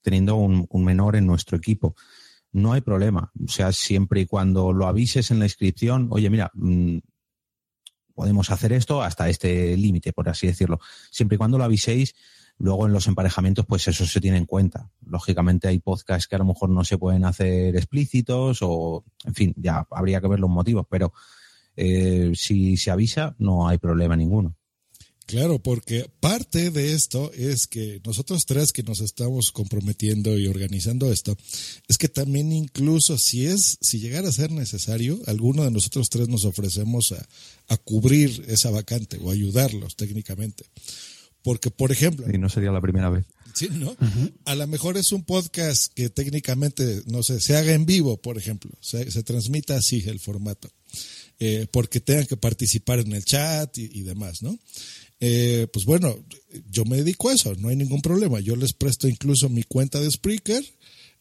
teniendo 0.02 0.36
un, 0.36 0.66
un, 0.68 0.84
menor 0.84 1.16
en 1.16 1.26
nuestro 1.26 1.56
equipo. 1.56 1.96
No 2.52 2.72
hay 2.72 2.82
problema. 2.82 3.32
O 3.44 3.48
sea, 3.48 3.72
siempre 3.72 4.20
y 4.20 4.26
cuando 4.26 4.72
lo 4.72 4.86
avises 4.86 5.30
en 5.30 5.38
la 5.38 5.46
inscripción, 5.46 6.08
oye, 6.10 6.30
mira, 6.30 6.50
mmm, 6.54 6.98
podemos 8.14 8.50
hacer 8.50 8.72
esto 8.72 9.02
hasta 9.02 9.28
este 9.28 9.76
límite, 9.76 10.12
por 10.12 10.28
así 10.28 10.46
decirlo. 10.46 10.80
Siempre 11.10 11.36
y 11.36 11.38
cuando 11.38 11.58
lo 11.58 11.64
aviséis, 11.64 12.14
luego 12.58 12.86
en 12.86 12.92
los 12.92 13.06
emparejamientos, 13.06 13.66
pues 13.66 13.86
eso 13.88 14.06
se 14.06 14.20
tiene 14.20 14.38
en 14.38 14.46
cuenta. 14.46 14.90
Lógicamente 15.04 15.68
hay 15.68 15.80
podcasts 15.80 16.28
que 16.28 16.36
a 16.36 16.38
lo 16.38 16.44
mejor 16.44 16.70
no 16.70 16.84
se 16.84 16.98
pueden 16.98 17.24
hacer 17.24 17.76
explícitos 17.76 18.58
o, 18.62 19.04
en 19.24 19.34
fin, 19.34 19.54
ya 19.56 19.86
habría 19.90 20.20
que 20.20 20.28
ver 20.28 20.40
los 20.40 20.50
motivos, 20.50 20.86
pero 20.88 21.12
eh, 21.76 22.32
si 22.34 22.76
se 22.76 22.90
avisa, 22.90 23.34
no 23.38 23.68
hay 23.68 23.78
problema 23.78 24.16
ninguno. 24.16 24.56
Claro, 25.26 25.58
porque 25.58 26.06
parte 26.20 26.70
de 26.70 26.92
esto 26.92 27.32
es 27.32 27.66
que 27.66 28.00
nosotros 28.04 28.44
tres 28.44 28.72
que 28.72 28.82
nos 28.82 29.00
estamos 29.00 29.52
comprometiendo 29.52 30.38
y 30.38 30.46
organizando 30.48 31.10
esto, 31.10 31.36
es 31.88 31.96
que 31.96 32.08
también 32.08 32.52
incluso 32.52 33.16
si 33.16 33.46
es, 33.46 33.78
si 33.80 34.00
llegara 34.00 34.28
a 34.28 34.32
ser 34.32 34.50
necesario, 34.50 35.20
alguno 35.26 35.64
de 35.64 35.70
nosotros 35.70 36.10
tres 36.10 36.28
nos 36.28 36.44
ofrecemos 36.44 37.12
a, 37.12 37.26
a 37.68 37.76
cubrir 37.78 38.44
esa 38.48 38.70
vacante 38.70 39.18
o 39.22 39.30
ayudarlos 39.30 39.96
técnicamente. 39.96 40.64
Porque, 41.42 41.70
por 41.70 41.92
ejemplo, 41.92 42.26
Y 42.32 42.38
no 42.38 42.48
sería 42.48 42.70
la 42.70 42.80
primera 42.80 43.10
vez. 43.10 43.26
Sí, 43.54 43.68
¿no? 43.70 43.96
A 44.46 44.54
lo 44.56 44.66
mejor 44.66 44.96
es 44.96 45.12
un 45.12 45.24
podcast 45.24 45.92
que 45.94 46.10
técnicamente, 46.10 47.02
no 47.06 47.22
sé, 47.22 47.40
se 47.40 47.56
haga 47.56 47.72
en 47.72 47.86
vivo, 47.86 48.16
por 48.16 48.36
ejemplo, 48.36 48.72
se, 48.80 49.10
se 49.10 49.22
transmita 49.22 49.76
así 49.76 50.02
el 50.06 50.18
formato, 50.18 50.68
eh, 51.38 51.68
porque 51.70 52.00
tengan 52.00 52.26
que 52.26 52.36
participar 52.36 52.98
en 52.98 53.12
el 53.12 53.24
chat 53.24 53.78
y, 53.78 53.90
y 53.92 54.02
demás, 54.02 54.42
¿no? 54.42 54.58
Eh, 55.20 55.68
pues 55.72 55.84
bueno, 55.84 56.16
yo 56.70 56.84
me 56.84 56.98
dedico 56.98 57.28
a 57.28 57.34
eso, 57.34 57.54
no 57.56 57.68
hay 57.68 57.76
ningún 57.76 58.02
problema. 58.02 58.40
Yo 58.40 58.56
les 58.56 58.72
presto 58.72 59.08
incluso 59.08 59.48
mi 59.48 59.62
cuenta 59.62 60.00
de 60.00 60.10
Spreaker, 60.10 60.64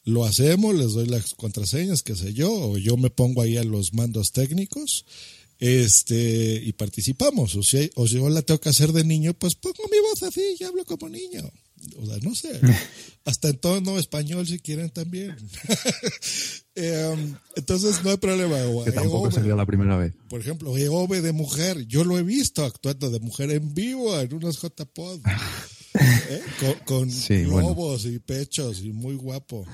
lo 0.03 0.25
hacemos, 0.25 0.75
les 0.75 0.93
doy 0.93 1.07
las 1.07 1.33
contraseñas, 1.35 2.03
qué 2.03 2.15
sé 2.15 2.33
yo, 2.33 2.51
o 2.51 2.77
yo 2.77 2.97
me 2.97 3.09
pongo 3.09 3.41
ahí 3.41 3.57
a 3.57 3.63
los 3.63 3.93
mandos 3.93 4.31
técnicos 4.31 5.05
este 5.59 6.61
y 6.63 6.73
participamos. 6.73 7.55
O 7.55 7.63
si, 7.63 7.89
o 7.95 8.07
si 8.07 8.15
yo 8.15 8.29
la 8.29 8.41
tengo 8.41 8.59
que 8.59 8.69
hacer 8.69 8.91
de 8.91 9.03
niño, 9.03 9.33
pues 9.33 9.55
pongo 9.55 9.83
mi 9.89 9.99
voz 9.99 10.23
así 10.23 10.41
y 10.59 10.63
hablo 10.63 10.83
como 10.85 11.07
niño. 11.09 11.49
O 11.97 12.05
sea, 12.05 12.17
no 12.21 12.35
sé. 12.35 12.59
Hasta 13.25 13.49
en 13.49 13.57
tono 13.57 13.97
español 13.97 14.45
si 14.47 14.59
quieren 14.59 14.89
también. 14.89 15.35
Em, 16.75 17.35
entonces 17.55 18.03
no 18.03 18.09
hay 18.09 18.17
problema. 18.17 18.57
Que 18.83 18.91
tampoco 18.91 19.25
Eove, 19.27 19.35
sería 19.35 19.55
la 19.55 19.65
primera 19.67 19.95
vez. 19.95 20.11
por 20.27 20.41
ejemplo, 20.41 20.75
Eove 20.75 21.21
de 21.21 21.31
mujer, 21.31 21.85
yo 21.85 22.03
lo 22.03 22.17
he 22.17 22.23
visto 22.23 22.65
actuando 22.65 23.11
de 23.11 23.19
mujer 23.19 23.51
en 23.51 23.75
vivo 23.75 24.19
en 24.19 24.33
unos 24.33 24.59
JPod. 24.59 25.19
¿eh? 25.93 26.41
Con, 26.59 26.73
con 26.85 27.11
Sí, 27.11 27.45
bueno. 27.45 27.75
globos 27.75 28.05
y 28.05 28.17
pechos 28.17 28.79
y 28.81 28.91
muy 28.91 29.13
guapo. 29.15 29.67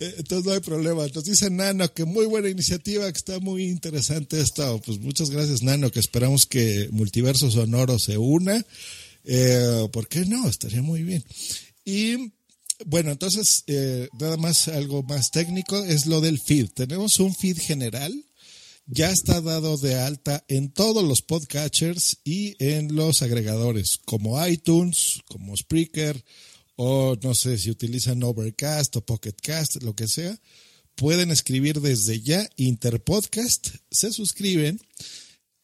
Eh, 0.00 0.14
Entonces 0.18 0.44
no 0.46 0.52
hay 0.52 0.60
problema. 0.60 1.04
Entonces 1.04 1.38
dice 1.38 1.50
Nano 1.50 1.92
que 1.92 2.04
muy 2.04 2.26
buena 2.26 2.48
iniciativa, 2.48 3.10
que 3.10 3.16
está 3.18 3.38
muy 3.38 3.64
interesante 3.64 4.40
esto. 4.40 4.80
Pues 4.84 4.98
muchas 4.98 5.30
gracias 5.30 5.62
Nano, 5.62 5.90
que 5.90 6.00
esperamos 6.00 6.46
que 6.46 6.88
Multiverso 6.90 7.50
Sonoro 7.50 7.98
se 7.98 8.18
una. 8.18 8.64
Eh, 9.24 9.88
¿Por 9.92 10.08
qué 10.08 10.24
no? 10.24 10.48
Estaría 10.48 10.82
muy 10.82 11.02
bien. 11.02 11.24
Y 11.84 12.32
bueno, 12.86 13.10
entonces 13.12 13.64
eh, 13.66 14.08
nada 14.18 14.36
más 14.36 14.68
algo 14.68 15.02
más 15.02 15.30
técnico 15.30 15.82
es 15.84 16.06
lo 16.06 16.20
del 16.20 16.40
feed. 16.40 16.70
Tenemos 16.70 17.18
un 17.20 17.34
feed 17.34 17.58
general. 17.58 18.12
Ya 18.86 19.10
está 19.10 19.40
dado 19.40 19.78
de 19.78 19.94
alta 19.94 20.44
en 20.48 20.72
todos 20.72 21.04
los 21.04 21.22
podcatchers 21.22 22.18
y 22.24 22.56
en 22.58 22.96
los 22.96 23.22
agregadores 23.22 23.98
como 24.04 24.44
iTunes, 24.44 25.20
como 25.28 25.56
Spreaker, 25.56 26.22
o 26.74 27.16
no 27.22 27.34
sé 27.34 27.58
si 27.58 27.70
utilizan 27.70 28.22
Overcast 28.24 28.96
o 28.96 29.06
Pocketcast, 29.06 29.82
lo 29.82 29.94
que 29.94 30.08
sea, 30.08 30.36
pueden 30.96 31.30
escribir 31.30 31.80
desde 31.80 32.20
ya 32.20 32.48
Interpodcast, 32.56 33.68
se 33.90 34.12
suscriben. 34.12 34.80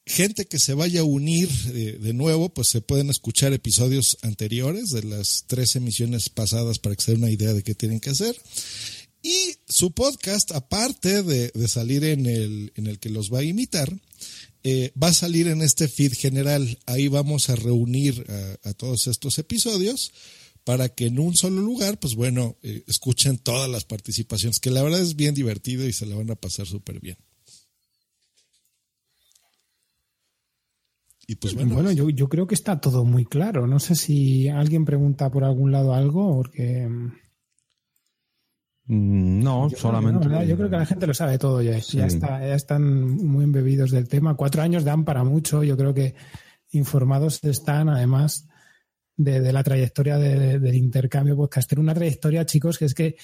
Gente 0.09 0.47
que 0.47 0.59
se 0.59 0.73
vaya 0.73 1.01
a 1.01 1.05
unir 1.05 1.51
eh, 1.75 1.99
de 2.01 2.15
nuevo, 2.15 2.49
pues 2.49 2.69
se 2.69 2.81
pueden 2.81 3.11
escuchar 3.11 3.53
episodios 3.53 4.17
anteriores 4.23 4.89
de 4.89 5.03
las 5.03 5.45
tres 5.47 5.77
emisiones 5.77 6.31
pasadas 6.31 6.79
para 6.79 6.97
que 6.97 7.03
se 7.03 7.13
den 7.13 7.23
una 7.23 7.31
idea 7.31 7.53
de 7.53 7.63
qué 7.63 7.75
tienen 7.75 8.01
que 8.01 8.11
hacer. 8.11 8.35
Y 9.23 9.57
su 9.69 9.93
podcast, 9.93 10.53
aparte 10.53 11.23
de, 11.23 11.51
de 11.55 11.69
salir 11.69 12.05
en 12.05 12.25
el, 12.25 12.73
en 12.77 12.87
el 12.87 12.99
que 12.99 13.11
los 13.11 13.31
va 13.31 13.41
a 13.41 13.45
imitar, 13.45 13.93
eh, 14.65 14.93
va 15.01 15.09
a 15.09 15.15
salir 15.15 15.47
en 15.49 15.61
este 15.61 15.89
feed 15.89 16.15
general. 16.15 16.79
Ahí 16.87 17.09
vamos 17.09 17.51
a 17.51 17.57
reunir 17.57 18.25
a, 18.65 18.73
todos 18.73 19.09
estos 19.09 19.39
episodios 19.39 20.11
para 20.65 20.89
que 20.89 21.07
en 21.07 21.19
un 21.19 21.37
solo 21.37 21.61
lugar, 21.61 22.01
pues 22.01 22.15
bueno, 22.15 22.57
eh, 22.63 22.83
escuchen 22.87 23.37
todas 23.37 23.69
las 23.69 23.85
participaciones, 23.85 24.59
que 24.59 24.71
la 24.71 24.83
verdad 24.83 25.03
es 25.03 25.17
bien 25.17 25.35
divertido 25.35 25.87
y 25.87 25.93
se 25.93 26.07
la 26.07 26.17
van 26.17 26.31
a 26.31 26.35
pasar 26.35 26.67
súper 26.67 26.99
bien. 26.99 27.19
Y 31.31 31.37
pues 31.37 31.55
bueno, 31.55 31.75
Bueno, 31.75 31.93
yo, 31.93 32.09
yo 32.09 32.29
creo 32.29 32.47
que 32.47 32.55
está 32.55 32.81
todo 32.81 33.05
muy 33.05 33.27
claro. 33.27 33.67
No 33.67 33.79
sé 33.81 33.95
si 33.95 34.49
alguien 34.49 34.85
pregunta 34.87 35.31
por 35.31 35.45
algún 35.45 35.71
lado 35.71 35.93
algo, 35.95 36.35
porque 36.37 36.89
Mm, 38.87 39.43
No, 39.43 39.69
yo, 39.69 39.77
solamente. 39.77 40.27
yo 40.47 40.57
creo 40.57 40.71
que 40.71 40.77
la 40.77 40.87
gente 40.87 41.07
lo 41.07 41.13
sabe 41.15 41.37
todo 41.39 41.61
ya. 41.61 41.79
Sí. 41.81 41.99
Ya, 41.99 42.07
está, 42.07 42.41
ya 42.41 42.55
están 42.55 42.83
muy 43.27 43.45
embebidos 43.45 43.91
del 43.91 44.09
tema. 44.09 44.35
Cuatro 44.35 44.63
años 44.63 44.85
dan 44.85 45.05
para 45.05 45.25
mucho. 45.25 45.63
Yo 45.63 45.77
creo 45.77 45.93
que 45.93 46.15
informados 46.71 47.45
están, 47.45 47.89
además 47.91 48.49
de, 49.17 49.41
de 49.41 49.53
la 49.53 49.63
trayectoria 49.63 50.17
de- 50.17 50.59
del 50.59 50.75
intercambio 50.77 51.37
podcaster. 51.37 51.79
Una 51.79 51.93
trayectoria, 51.95 52.47
chicos, 52.47 52.79
que 52.79 52.87
es 52.87 52.95
que 52.95 53.17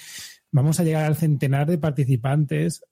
vamos 0.52 0.80
a 0.80 0.84
llegar 0.84 1.04
al 1.06 1.16
centenar 1.16 1.66
de 1.70 1.78
participantes 1.78 2.82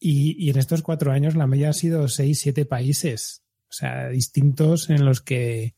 y, 0.00 0.34
y 0.44 0.50
en 0.50 0.58
estos 0.58 0.82
cuatro 0.82 1.12
años 1.12 1.36
la 1.36 1.46
media 1.46 1.68
ha 1.70 1.72
sido 1.74 2.08
seis, 2.08 2.40
siete 2.40 2.64
países. 2.66 3.44
Sea, 3.76 4.08
distintos 4.08 4.90
en 4.90 5.04
los 5.04 5.20
que 5.20 5.74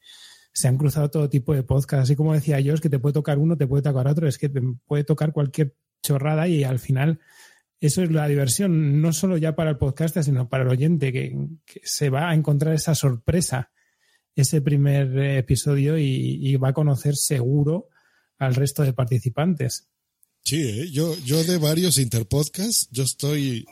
se 0.53 0.69
han 0.69 0.77
cruzado 0.77 1.11
todo 1.11 1.29
tipo 1.29 1.55
de 1.55 1.63
podcasts. 1.63 2.05
Así 2.05 2.17
como 2.17 2.33
decía 2.33 2.61
yo, 2.61 2.75
es 2.75 2.81
que 2.81 2.91
te 2.91 2.99
puede 2.99 3.15
tocar 3.15 3.39
uno, 3.39 3.57
te 3.57 3.67
puede 3.67 3.83
tocar 3.83 4.07
otro, 4.07 4.29
es 4.29 4.39
que 4.39 4.49
te 4.49 4.61
puede 4.87 5.05
tocar 5.05 5.33
cualquier 5.33 5.75
chorrada 6.03 6.47
y 6.47 6.65
al 6.65 6.79
final 6.79 7.21
eso 7.81 8.03
es 8.03 8.11
la 8.11 8.27
diversión, 8.27 9.01
no 9.01 9.13
solo 9.13 9.37
ya 9.37 9.55
para 9.55 9.71
el 9.71 9.79
podcaster, 9.79 10.23
sino 10.25 10.49
para 10.49 10.65
el 10.65 10.71
oyente, 10.71 11.13
que, 11.13 11.37
se 11.83 12.11
va 12.11 12.31
a 12.31 12.35
encontrar 12.35 12.75
esa 12.75 12.95
sorpresa, 12.95 13.71
ese 14.35 14.61
primer 14.61 15.17
eh, 15.19 15.39
episodio 15.39 15.99
y 15.99 16.57
va 16.57 16.69
a 16.69 16.73
conocer 16.75 17.17
seguro 17.17 17.89
al 18.39 18.55
resto 18.55 18.83
de 18.83 18.93
participantes. 18.93 19.89
Sí, 20.45 20.57
¿eh? 20.57 20.91
yo, 20.91 21.17
yo 21.25 21.43
de 21.45 21.59
varios 21.59 21.99
interpodcasts, 21.99 22.89
yo 22.91 23.03
estoy, 23.05 23.67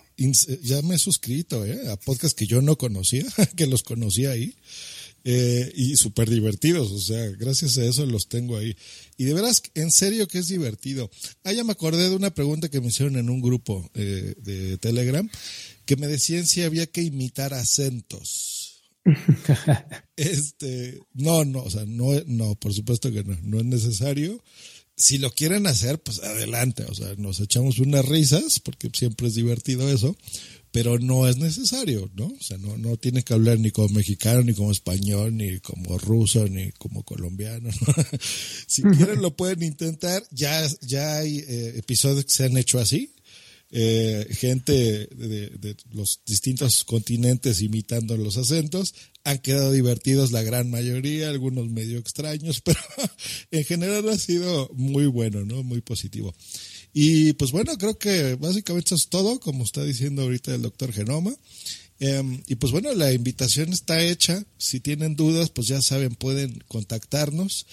ya 0.62 0.83
me 0.83 0.96
he 0.96 0.98
suscrito 0.98 1.64
¿eh? 1.64 1.88
a 1.90 1.96
podcasts 1.96 2.35
que 2.35 2.46
yo 2.46 2.61
no 2.62 2.76
conocía, 2.76 3.24
que 3.57 3.66
los 3.66 3.83
conocía 3.83 4.31
ahí. 4.31 4.55
eh, 5.29 5.72
y 5.74 5.96
súper 5.96 6.31
divertidos, 6.31 6.92
o 6.92 7.00
sea, 7.00 7.26
gracias 7.31 7.76
a 7.79 7.85
eso 7.85 8.07
los 8.07 8.29
tengo 8.29 8.57
ahí. 8.57 8.76
Y 9.16 9.24
de 9.24 9.35
veras, 9.35 9.61
en 9.74 9.90
serio 9.90 10.29
que 10.29 10.38
es 10.38 10.46
divertido. 10.46 11.11
Ah, 11.42 11.52
ya 11.52 11.64
me 11.64 11.72
acordé 11.72 12.09
de 12.09 12.14
una 12.14 12.31
pregunta 12.33 12.68
que 12.68 12.81
me 12.81 12.87
hicieron 12.88 13.16
en 13.16 13.29
un 13.29 13.40
grupo 13.40 13.90
eh, 13.94 14.35
de 14.38 14.79
Telegram, 14.79 15.29
que 15.85 15.96
me 15.96 16.07
decían 16.07 16.46
si 16.46 16.62
había 16.62 16.87
que 16.87 17.02
imitar 17.02 17.55
acentos. 17.55 18.85
Este, 20.16 20.98
no, 21.12 21.44
no, 21.44 21.62
o 21.62 21.70
sea, 21.70 21.85
no, 21.87 22.07
no, 22.26 22.55
por 22.55 22.72
supuesto 22.72 23.12
que 23.12 23.22
no, 23.22 23.37
no 23.42 23.59
es 23.59 23.64
necesario. 23.66 24.42
Si 24.96 25.18
lo 25.18 25.30
quieren 25.32 25.66
hacer, 25.66 25.98
pues 25.98 26.22
adelante, 26.22 26.85
o 26.88 26.94
sea, 26.94 27.14
nos 27.18 27.40
echamos 27.40 27.78
unas 27.78 28.04
risas, 28.06 28.61
porque 28.61 28.88
siempre 28.94 29.28
es 29.28 29.35
divertido 29.35 29.90
eso, 29.90 30.16
pero 30.72 30.98
no 30.98 31.26
es 31.26 31.38
necesario, 31.38 32.11
¿no? 32.14 32.26
O 32.26 32.42
sea, 32.42 32.59
no, 32.59 32.76
no 32.76 32.96
tiene 32.96 33.22
que 33.22 33.32
hablar 33.32 33.59
ni 33.59 33.70
como 33.70 33.88
mexicano, 33.88 34.42
ni 34.42 34.52
como 34.52 34.72
español, 34.72 35.37
ni 35.37 35.59
como 35.61 35.96
ruso, 35.98 36.46
ni 36.48 36.70
como 36.72 37.02
colombiano. 37.02 37.68
¿no? 37.68 37.94
si 38.66 38.82
quieren 38.82 39.22
lo 39.22 39.37
pueden 39.37 39.62
intentar, 39.62 40.22
ya, 40.30 40.66
ya 40.82 41.16
hay 41.16 41.38
eh, 41.38 41.74
episodios 41.76 42.24
que 42.26 42.32
se 42.32 42.44
han 42.44 42.56
hecho 42.56 42.78
así, 42.78 43.15
eh, 43.70 44.26
gente 44.31 44.72
de, 44.72 45.76
los 45.92 46.20
distintos 46.26 46.85
continentes 46.85 47.61
imitando 47.61 48.16
los 48.16 48.37
acentos. 48.37 48.94
Han 49.24 49.38
quedado 49.38 49.72
divertidos 49.72 50.31
la 50.33 50.42
gran 50.42 50.70
mayoría, 50.70 51.29
algunos 51.31 51.68
medio 51.68 51.98
extraños, 51.98 52.61
pero 52.64 52.79
en 53.50 53.64
general 53.64 54.09
ha 54.09 54.18
sido 54.18 54.70
muy 54.74 55.07
bueno, 55.07 55.44
¿no? 55.44 55.62
Muy 55.64 55.81
positivo. 55.81 56.35
Y 56.92 57.33
pues 57.35 57.50
bueno, 57.50 57.76
creo 57.76 57.98
que 57.98 58.37
básicamente 58.37 58.88
eso 58.88 58.94
es 58.94 59.09
todo, 59.09 59.38
como 59.40 59.64
está 59.64 59.85
diciendo 59.85 60.22
ahorita 60.22 60.55
el 60.55 60.62
doctor 60.62 60.92
Genoma. 60.92 61.35
Eh, 61.98 62.42
y 62.46 62.55
pues 62.57 62.72
bueno, 62.72 62.94
la 62.94 63.12
invitación 63.12 63.72
está 63.72 64.02
hecha. 64.02 64.44
Si 64.59 64.81
tienen 64.81 65.16
dudas, 65.16 65.50
pues 65.50 65.66
ya 65.66 65.83
saben, 65.83 66.14
pueden 66.14 66.62
contactarnos. 66.68 67.66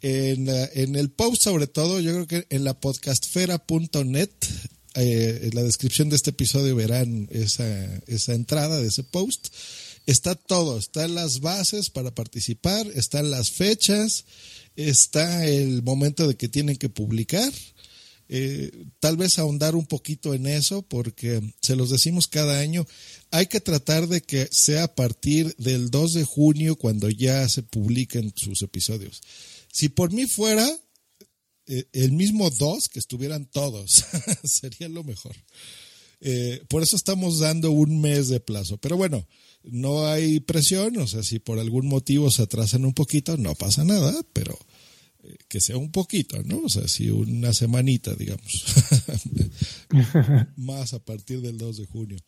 En, 0.00 0.46
la- 0.46 0.68
en 0.74 0.94
el 0.94 1.10
post, 1.10 1.42
sobre 1.42 1.66
todo, 1.66 1.98
yo 2.00 2.12
creo 2.12 2.26
que 2.28 2.46
en 2.50 2.62
la 2.64 2.78
podcastfera.net, 2.78 4.30
eh, 4.98 5.48
en 5.48 5.54
la 5.54 5.62
descripción 5.62 6.08
de 6.08 6.16
este 6.16 6.30
episodio 6.30 6.74
verán 6.76 7.28
esa, 7.30 7.66
esa 8.06 8.34
entrada 8.34 8.80
de 8.80 8.88
ese 8.88 9.04
post. 9.04 9.48
Está 10.06 10.34
todo, 10.34 10.78
están 10.78 11.14
las 11.14 11.40
bases 11.40 11.90
para 11.90 12.14
participar, 12.14 12.86
están 12.94 13.30
las 13.30 13.50
fechas, 13.50 14.24
está 14.74 15.46
el 15.46 15.82
momento 15.82 16.26
de 16.26 16.36
que 16.36 16.48
tienen 16.48 16.76
que 16.76 16.88
publicar. 16.88 17.52
Eh, 18.30 18.84
tal 19.00 19.16
vez 19.16 19.38
ahondar 19.38 19.74
un 19.74 19.86
poquito 19.86 20.34
en 20.34 20.46
eso 20.46 20.82
porque 20.82 21.40
se 21.62 21.76
los 21.76 21.88
decimos 21.90 22.26
cada 22.26 22.58
año, 22.58 22.86
hay 23.30 23.46
que 23.46 23.60
tratar 23.60 24.06
de 24.06 24.20
que 24.20 24.48
sea 24.50 24.84
a 24.84 24.94
partir 24.94 25.54
del 25.56 25.90
2 25.90 26.12
de 26.12 26.24
junio 26.24 26.76
cuando 26.76 27.08
ya 27.08 27.48
se 27.48 27.62
publiquen 27.62 28.32
sus 28.36 28.62
episodios. 28.62 29.22
Si 29.72 29.88
por 29.88 30.12
mí 30.12 30.26
fuera 30.26 30.68
el 31.92 32.12
mismo 32.12 32.50
2, 32.50 32.88
que 32.88 32.98
estuvieran 32.98 33.46
todos, 33.46 34.04
sería 34.44 34.88
lo 34.88 35.04
mejor. 35.04 35.36
Eh, 36.20 36.62
por 36.68 36.82
eso 36.82 36.96
estamos 36.96 37.38
dando 37.38 37.70
un 37.70 38.00
mes 38.00 38.28
de 38.28 38.40
plazo. 38.40 38.78
Pero 38.78 38.96
bueno, 38.96 39.26
no 39.62 40.06
hay 40.06 40.40
presión, 40.40 40.96
o 40.98 41.06
sea, 41.06 41.22
si 41.22 41.38
por 41.38 41.58
algún 41.58 41.86
motivo 41.86 42.30
se 42.30 42.42
atrasan 42.42 42.84
un 42.84 42.94
poquito, 42.94 43.36
no 43.36 43.54
pasa 43.54 43.84
nada, 43.84 44.14
pero 44.32 44.58
eh, 45.22 45.36
que 45.48 45.60
sea 45.60 45.76
un 45.76 45.90
poquito, 45.90 46.42
¿no? 46.42 46.62
O 46.64 46.68
sea, 46.68 46.88
si 46.88 47.10
una 47.10 47.52
semanita, 47.52 48.14
digamos, 48.14 48.64
más 50.56 50.94
a 50.94 51.04
partir 51.04 51.40
del 51.40 51.58
2 51.58 51.76
de 51.76 51.86
junio. 51.86 52.18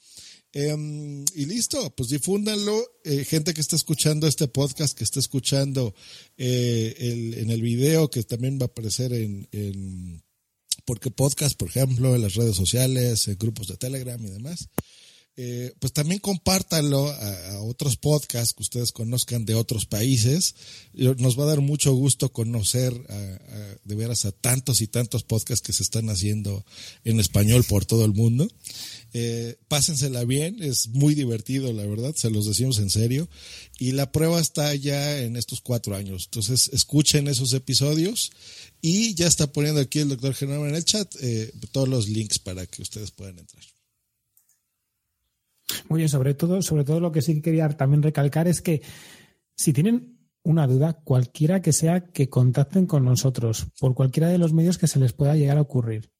Em, 0.52 1.24
y 1.34 1.46
listo, 1.46 1.94
pues 1.94 2.08
difúndanlo. 2.08 2.82
Eh, 3.04 3.24
gente 3.24 3.54
que 3.54 3.60
está 3.60 3.76
escuchando 3.76 4.26
este 4.26 4.48
podcast, 4.48 4.96
que 4.96 5.04
está 5.04 5.20
escuchando 5.20 5.94
eh, 6.36 6.94
el, 6.98 7.34
en 7.38 7.50
el 7.50 7.62
video, 7.62 8.10
que 8.10 8.22
también 8.24 8.58
va 8.58 8.64
a 8.64 8.66
aparecer 8.66 9.12
en, 9.12 9.48
en 9.52 10.22
porque 10.84 11.10
podcast, 11.10 11.56
por 11.56 11.68
ejemplo, 11.68 12.14
en 12.14 12.22
las 12.22 12.34
redes 12.34 12.56
sociales, 12.56 13.28
en 13.28 13.38
grupos 13.38 13.68
de 13.68 13.76
Telegram 13.76 14.20
y 14.24 14.30
demás. 14.30 14.68
Eh, 15.42 15.72
pues 15.78 15.94
también 15.94 16.20
compártanlo 16.20 17.08
a, 17.08 17.62
otros 17.62 17.96
podcasts 17.96 18.52
que 18.52 18.62
ustedes 18.62 18.92
conozcan 18.92 19.46
de 19.46 19.54
otros 19.54 19.86
países. 19.86 20.54
Nos 20.92 21.38
va 21.38 21.44
a 21.44 21.46
dar 21.46 21.62
mucho 21.62 21.94
gusto 21.94 22.30
conocer 22.30 22.92
de 23.84 23.94
veras 23.94 24.26
a 24.26 24.32
tantos 24.32 24.82
y 24.82 24.86
tantos 24.86 25.22
podcasts 25.22 25.66
que 25.66 25.72
se 25.72 25.82
están 25.82 26.10
haciendo 26.10 26.64
en 27.04 27.20
español 27.20 27.64
por 27.64 27.86
todo 27.86 28.04
el 28.04 28.12
mundo. 28.12 28.48
Eh, 29.12 29.56
pásensela 29.68 30.24
bien, 30.24 30.62
es 30.62 30.88
muy 30.88 31.14
divertido, 31.14 31.72
la 31.72 31.86
verdad, 31.86 32.14
se 32.14 32.30
los 32.30 32.46
decimos 32.46 32.78
en 32.78 32.90
serio. 32.90 33.28
Y 33.78 33.92
la 33.92 34.12
prueba 34.12 34.40
está 34.40 34.74
ya 34.74 35.20
en 35.20 35.36
estos 35.36 35.60
cuatro 35.60 35.96
años. 35.96 36.24
Entonces, 36.26 36.70
escuchen 36.72 37.28
esos 37.28 37.54
episodios 37.54 38.30
y 38.82 39.14
ya 39.14 39.26
está 39.26 39.50
poniendo 39.52 39.80
aquí 39.80 40.00
el 40.00 40.10
doctor 40.10 40.34
Genaro 40.34 40.68
en 40.68 40.74
el 40.74 40.84
chat 40.84 41.10
eh, 41.20 41.50
todos 41.72 41.88
los 41.88 42.08
links 42.08 42.38
para 42.38 42.66
que 42.66 42.82
ustedes 42.82 43.10
puedan 43.10 43.38
entrar. 43.38 43.64
Muy 45.88 45.98
bien, 45.98 46.08
sobre 46.08 46.34
todo, 46.34 46.62
sobre 46.62 46.84
todo 46.84 47.00
lo 47.00 47.12
que 47.12 47.22
sí 47.22 47.40
quería 47.42 47.68
también 47.70 48.02
recalcar 48.02 48.48
es 48.48 48.60
que 48.60 48.82
si 49.56 49.72
tienen 49.72 50.18
una 50.42 50.66
duda, 50.66 50.94
cualquiera 51.04 51.60
que 51.60 51.72
sea, 51.72 52.04
que 52.12 52.28
contacten 52.28 52.86
con 52.86 53.04
nosotros 53.04 53.66
por 53.78 53.94
cualquiera 53.94 54.28
de 54.28 54.38
los 54.38 54.52
medios 54.52 54.78
que 54.78 54.86
se 54.86 54.98
les 54.98 55.12
pueda 55.12 55.36
llegar 55.36 55.58
a 55.58 55.62
ocurrir. 55.62 56.10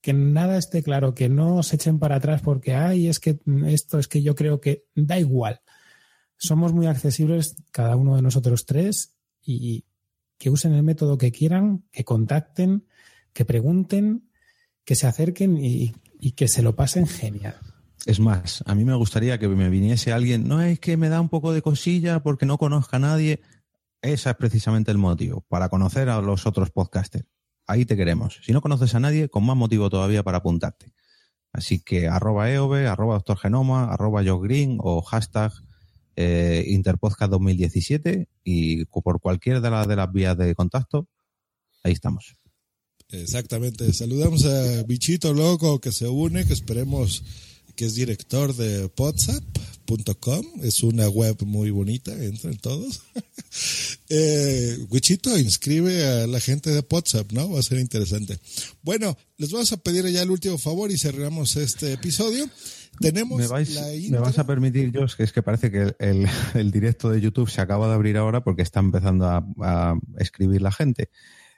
Que 0.00 0.12
nada 0.12 0.56
esté 0.56 0.82
claro, 0.82 1.14
que 1.14 1.28
no 1.28 1.62
se 1.62 1.76
echen 1.76 1.98
para 1.98 2.16
atrás 2.16 2.40
porque, 2.42 2.74
ay, 2.74 3.08
es 3.08 3.18
que 3.18 3.38
esto 3.66 3.98
es 3.98 4.08
que 4.08 4.22
yo 4.22 4.34
creo 4.34 4.60
que 4.60 4.86
da 4.94 5.18
igual. 5.18 5.60
Somos 6.38 6.72
muy 6.72 6.86
accesibles, 6.86 7.56
cada 7.70 7.96
uno 7.96 8.16
de 8.16 8.22
nosotros 8.22 8.66
tres, 8.66 9.16
y 9.42 9.84
que 10.38 10.50
usen 10.50 10.74
el 10.74 10.82
método 10.82 11.18
que 11.18 11.32
quieran, 11.32 11.84
que 11.90 12.04
contacten, 12.04 12.86
que 13.32 13.44
pregunten, 13.44 14.30
que 14.84 14.94
se 14.94 15.06
acerquen 15.06 15.56
y, 15.58 15.94
y 16.20 16.32
que 16.32 16.48
se 16.48 16.62
lo 16.62 16.76
pasen 16.76 17.06
genial. 17.06 17.56
Es 18.06 18.20
más, 18.20 18.62
a 18.66 18.76
mí 18.76 18.84
me 18.84 18.94
gustaría 18.94 19.36
que 19.40 19.48
me 19.48 19.68
viniese 19.68 20.12
alguien, 20.12 20.46
no 20.46 20.62
es 20.62 20.78
que 20.78 20.96
me 20.96 21.08
da 21.08 21.20
un 21.20 21.28
poco 21.28 21.52
de 21.52 21.60
cosilla 21.60 22.22
porque 22.22 22.46
no 22.46 22.56
conozca 22.56 22.98
a 22.98 23.00
nadie. 23.00 23.40
Ese 24.00 24.30
es 24.30 24.36
precisamente 24.36 24.92
el 24.92 24.98
motivo, 24.98 25.44
para 25.48 25.68
conocer 25.68 26.08
a 26.08 26.20
los 26.20 26.46
otros 26.46 26.70
podcasters. 26.70 27.26
Ahí 27.66 27.84
te 27.84 27.96
queremos. 27.96 28.38
Si 28.44 28.52
no 28.52 28.62
conoces 28.62 28.94
a 28.94 29.00
nadie, 29.00 29.28
con 29.28 29.44
más 29.44 29.56
motivo 29.56 29.90
todavía 29.90 30.22
para 30.22 30.38
apuntarte. 30.38 30.92
Así 31.52 31.80
que 31.80 32.06
arroba 32.06 32.48
EOB, 32.48 32.86
arroba 32.86 33.14
Doctor 33.14 33.38
Genoma, 33.38 33.92
arroba 33.92 34.22
Green 34.22 34.78
o 34.80 35.02
hashtag 35.02 35.50
eh, 36.14 36.64
Interpodcast 36.68 37.32
2017 37.32 38.28
y 38.44 38.84
por 38.84 39.20
cualquiera 39.20 39.60
de, 39.60 39.86
de 39.88 39.96
las 39.96 40.12
vías 40.12 40.38
de 40.38 40.54
contacto, 40.54 41.08
ahí 41.82 41.92
estamos. 41.92 42.36
Exactamente. 43.08 43.92
Saludamos 43.92 44.44
a 44.46 44.84
Bichito 44.84 45.34
Loco 45.34 45.80
que 45.80 45.90
se 45.90 46.06
une, 46.06 46.46
que 46.46 46.52
esperemos 46.52 47.24
que 47.76 47.84
es 47.84 47.94
director 47.94 48.54
de 48.56 48.90
WhatsApp.com. 48.96 50.46
Es 50.62 50.82
una 50.82 51.08
web 51.08 51.36
muy 51.44 51.70
bonita, 51.70 52.12
entren 52.12 52.56
todos. 52.56 53.02
eh, 54.08 54.78
Wichito 54.90 55.38
inscribe 55.38 56.04
a 56.04 56.26
la 56.26 56.40
gente 56.40 56.70
de 56.70 56.84
WhatsApp, 56.90 57.30
¿no? 57.32 57.50
Va 57.50 57.60
a 57.60 57.62
ser 57.62 57.78
interesante. 57.78 58.38
Bueno, 58.82 59.16
les 59.36 59.52
vamos 59.52 59.72
a 59.72 59.76
pedir 59.76 60.06
ya 60.08 60.22
el 60.22 60.30
último 60.30 60.58
favor 60.58 60.90
y 60.90 60.98
cerramos 60.98 61.56
este 61.56 61.92
episodio. 61.92 62.48
Tenemos 62.98 63.38
¿Me, 63.38 63.46
vais, 63.46 63.74
la 63.74 63.86
¿Me 64.10 64.18
vas 64.18 64.38
a 64.38 64.46
permitir, 64.46 64.90
Josh, 64.96 65.14
que 65.14 65.24
es 65.24 65.32
que 65.32 65.42
parece 65.42 65.70
que 65.70 65.94
el, 65.98 66.26
el, 66.54 66.70
directo 66.70 67.10
de 67.10 67.20
YouTube 67.20 67.50
se 67.50 67.60
acaba 67.60 67.88
de 67.88 67.94
abrir 67.94 68.16
ahora 68.16 68.42
porque 68.42 68.62
está 68.62 68.80
empezando 68.80 69.26
a, 69.26 69.46
a 69.60 69.98
escribir 70.18 70.62
la 70.62 70.72
gente. 70.72 71.10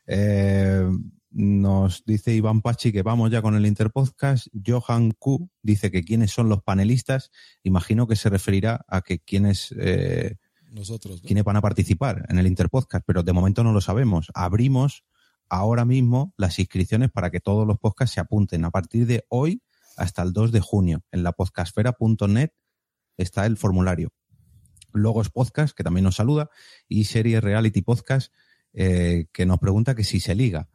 Eh, 0.09 0.85
nos 1.30 2.04
dice 2.04 2.34
Iván 2.34 2.62
Pachi 2.62 2.92
que 2.92 3.02
vamos 3.02 3.30
ya 3.30 3.42
con 3.42 3.54
el 3.54 3.66
Interpodcast. 3.66 4.48
Johan 4.66 5.12
Q 5.12 5.50
dice 5.62 5.90
que 5.90 6.02
quiénes 6.02 6.32
son 6.32 6.48
los 6.48 6.62
panelistas. 6.62 7.30
Imagino 7.62 8.06
que 8.06 8.16
se 8.16 8.30
referirá 8.30 8.84
a 8.88 9.02
que 9.02 9.18
quiénes, 9.18 9.74
eh, 9.78 10.36
Nosotros, 10.70 11.22
¿no? 11.22 11.26
quiénes 11.26 11.44
van 11.44 11.56
a 11.56 11.60
participar 11.60 12.26
en 12.28 12.38
el 12.38 12.46
Interpodcast, 12.46 13.04
pero 13.06 13.22
de 13.22 13.32
momento 13.32 13.62
no 13.62 13.72
lo 13.72 13.80
sabemos. 13.80 14.30
Abrimos 14.34 15.04
ahora 15.48 15.84
mismo 15.84 16.34
las 16.36 16.58
inscripciones 16.58 17.10
para 17.10 17.30
que 17.30 17.40
todos 17.40 17.66
los 17.66 17.78
podcasts 17.78 18.14
se 18.14 18.20
apunten. 18.20 18.64
A 18.64 18.70
partir 18.70 19.06
de 19.06 19.24
hoy 19.28 19.62
hasta 19.96 20.22
el 20.22 20.32
2 20.32 20.52
de 20.52 20.60
junio, 20.60 21.02
en 21.10 21.22
la 21.22 21.32
podcastfera.net 21.32 22.50
está 23.16 23.46
el 23.46 23.56
formulario. 23.56 24.12
Logos 24.92 25.30
Podcast, 25.30 25.76
que 25.76 25.84
también 25.84 26.04
nos 26.04 26.16
saluda, 26.16 26.50
y 26.88 27.04
Serie 27.04 27.40
Reality 27.40 27.82
Podcast, 27.82 28.32
eh, 28.72 29.26
que 29.32 29.44
nos 29.44 29.58
pregunta 29.58 29.94
que 29.94 30.04
si 30.04 30.20
se 30.20 30.34
liga. 30.34 30.68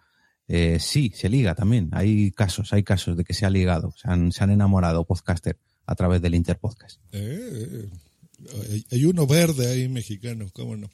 Eh, 0.47 0.77
sí, 0.79 1.11
se 1.15 1.29
liga 1.29 1.55
también. 1.55 1.89
Hay 1.93 2.31
casos, 2.31 2.73
hay 2.73 2.83
casos 2.83 3.17
de 3.17 3.23
que 3.23 3.33
se 3.33 3.45
ha 3.45 3.49
ligado, 3.49 3.93
se 4.01 4.09
han, 4.09 4.31
se 4.31 4.43
han 4.43 4.51
enamorado 4.51 5.05
podcaster 5.05 5.57
a 5.85 5.95
través 5.95 6.21
del 6.21 6.35
Interpodcast. 6.35 6.99
Eh, 7.11 7.89
hay 8.91 9.05
uno 9.05 9.25
verde 9.25 9.71
ahí 9.71 9.87
mexicano, 9.87 10.49
cómo 10.53 10.75
no. 10.75 10.89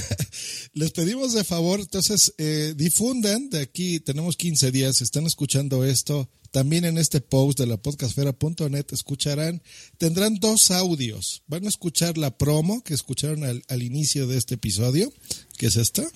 Les 0.74 0.92
pedimos 0.92 1.32
de 1.32 1.44
favor, 1.44 1.80
entonces, 1.80 2.34
eh, 2.38 2.74
difundan 2.76 3.48
de 3.50 3.60
aquí, 3.60 4.00
tenemos 4.00 4.36
15 4.36 4.70
días, 4.72 5.00
están 5.00 5.26
escuchando 5.26 5.84
esto, 5.84 6.28
también 6.50 6.84
en 6.84 6.98
este 6.98 7.20
post 7.20 7.58
de 7.58 7.66
la 7.66 7.76
podcastfera.net 7.76 8.86
escucharán, 8.92 9.62
tendrán 9.98 10.36
dos 10.36 10.70
audios. 10.70 11.42
Van 11.46 11.64
a 11.64 11.68
escuchar 11.68 12.18
la 12.18 12.36
promo 12.36 12.82
que 12.82 12.94
escucharon 12.94 13.44
al, 13.44 13.62
al 13.68 13.82
inicio 13.82 14.26
de 14.26 14.38
este 14.38 14.54
episodio, 14.54 15.12
que 15.58 15.66
es 15.66 15.76
esta. 15.76 16.06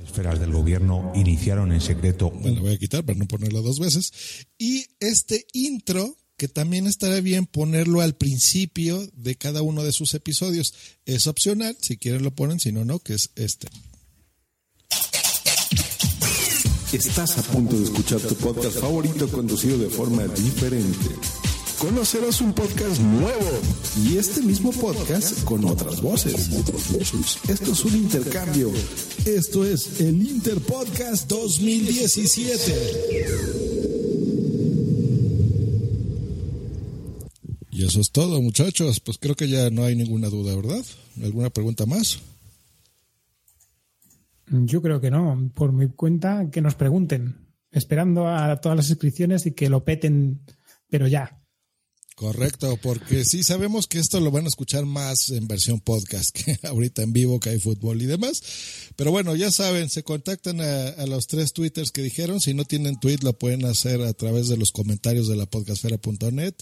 Esferas 0.00 0.40
del 0.40 0.52
gobierno 0.52 1.12
iniciaron 1.14 1.72
en 1.72 1.80
secreto. 1.80 2.30
Me 2.30 2.50
lo 2.50 2.62
voy 2.62 2.74
a 2.74 2.78
quitar 2.78 3.04
para 3.04 3.18
no 3.18 3.26
ponerlo 3.26 3.62
dos 3.62 3.78
veces. 3.78 4.12
Y 4.58 4.86
este 5.00 5.46
intro, 5.52 6.16
que 6.36 6.48
también 6.48 6.86
estará 6.86 7.20
bien 7.20 7.46
ponerlo 7.46 8.00
al 8.00 8.14
principio 8.14 9.06
de 9.14 9.36
cada 9.36 9.62
uno 9.62 9.82
de 9.82 9.92
sus 9.92 10.14
episodios. 10.14 10.74
Es 11.04 11.26
opcional, 11.26 11.76
si 11.80 11.96
quieren 11.96 12.22
lo 12.22 12.30
ponen, 12.30 12.60
si 12.60 12.72
no, 12.72 12.84
no, 12.84 12.98
que 12.98 13.14
es 13.14 13.30
este. 13.36 13.68
Estás 16.92 17.36
a 17.38 17.42
punto 17.42 17.76
de 17.76 17.84
escuchar 17.84 18.20
tu 18.20 18.34
podcast 18.36 18.78
favorito 18.78 19.28
conducido 19.28 19.76
de 19.76 19.90
forma 19.90 20.24
diferente. 20.28 21.10
Conocerás 21.78 22.40
un 22.40 22.54
podcast 22.54 23.00
nuevo 23.02 23.60
y 24.02 24.16
este 24.16 24.40
mismo 24.40 24.72
podcast 24.72 25.44
con 25.44 25.62
otras 25.66 26.00
voces. 26.00 26.48
Esto 27.48 27.72
es 27.72 27.84
un 27.84 27.94
intercambio. 27.96 28.72
Esto 29.26 29.62
es 29.62 30.00
el 30.00 30.26
Interpodcast 30.26 31.28
2017. 31.28 32.72
Y 37.72 37.84
eso 37.84 38.00
es 38.00 38.10
todo, 38.10 38.40
muchachos. 38.40 39.00
Pues 39.00 39.18
creo 39.18 39.34
que 39.34 39.48
ya 39.48 39.68
no 39.68 39.84
hay 39.84 39.96
ninguna 39.96 40.30
duda, 40.30 40.56
¿verdad? 40.56 40.82
¿Alguna 41.22 41.50
pregunta 41.50 41.84
más? 41.84 42.20
Yo 44.48 44.80
creo 44.80 44.98
que 45.02 45.10
no. 45.10 45.50
Por 45.54 45.72
mi 45.72 45.88
cuenta, 45.88 46.48
que 46.50 46.62
nos 46.62 46.74
pregunten. 46.74 47.36
Esperando 47.70 48.28
a 48.28 48.62
todas 48.62 48.76
las 48.76 48.88
inscripciones 48.88 49.44
y 49.44 49.52
que 49.52 49.68
lo 49.68 49.84
peten, 49.84 50.40
pero 50.88 51.06
ya. 51.06 51.42
Correcto, 52.16 52.78
porque 52.82 53.26
sí 53.26 53.42
sabemos 53.42 53.86
que 53.86 53.98
esto 53.98 54.20
lo 54.20 54.30
van 54.30 54.46
a 54.46 54.48
escuchar 54.48 54.86
más 54.86 55.28
en 55.28 55.46
versión 55.46 55.80
podcast 55.80 56.30
que 56.30 56.58
ahorita 56.66 57.02
en 57.02 57.12
vivo 57.12 57.38
que 57.38 57.50
hay 57.50 57.60
fútbol 57.60 58.00
y 58.00 58.06
demás. 58.06 58.42
Pero 58.96 59.10
bueno, 59.10 59.36
ya 59.36 59.50
saben, 59.50 59.90
se 59.90 60.02
contactan 60.02 60.62
a, 60.62 60.88
a 60.88 61.06
los 61.06 61.26
tres 61.26 61.52
twitters 61.52 61.90
que 61.90 62.00
dijeron. 62.00 62.40
Si 62.40 62.54
no 62.54 62.64
tienen 62.64 62.98
tweet, 62.98 63.18
lo 63.20 63.34
pueden 63.34 63.66
hacer 63.66 64.00
a 64.00 64.14
través 64.14 64.48
de 64.48 64.56
los 64.56 64.72
comentarios 64.72 65.28
de 65.28 65.36
la 65.36 65.44
podcastfera.net 65.44 66.54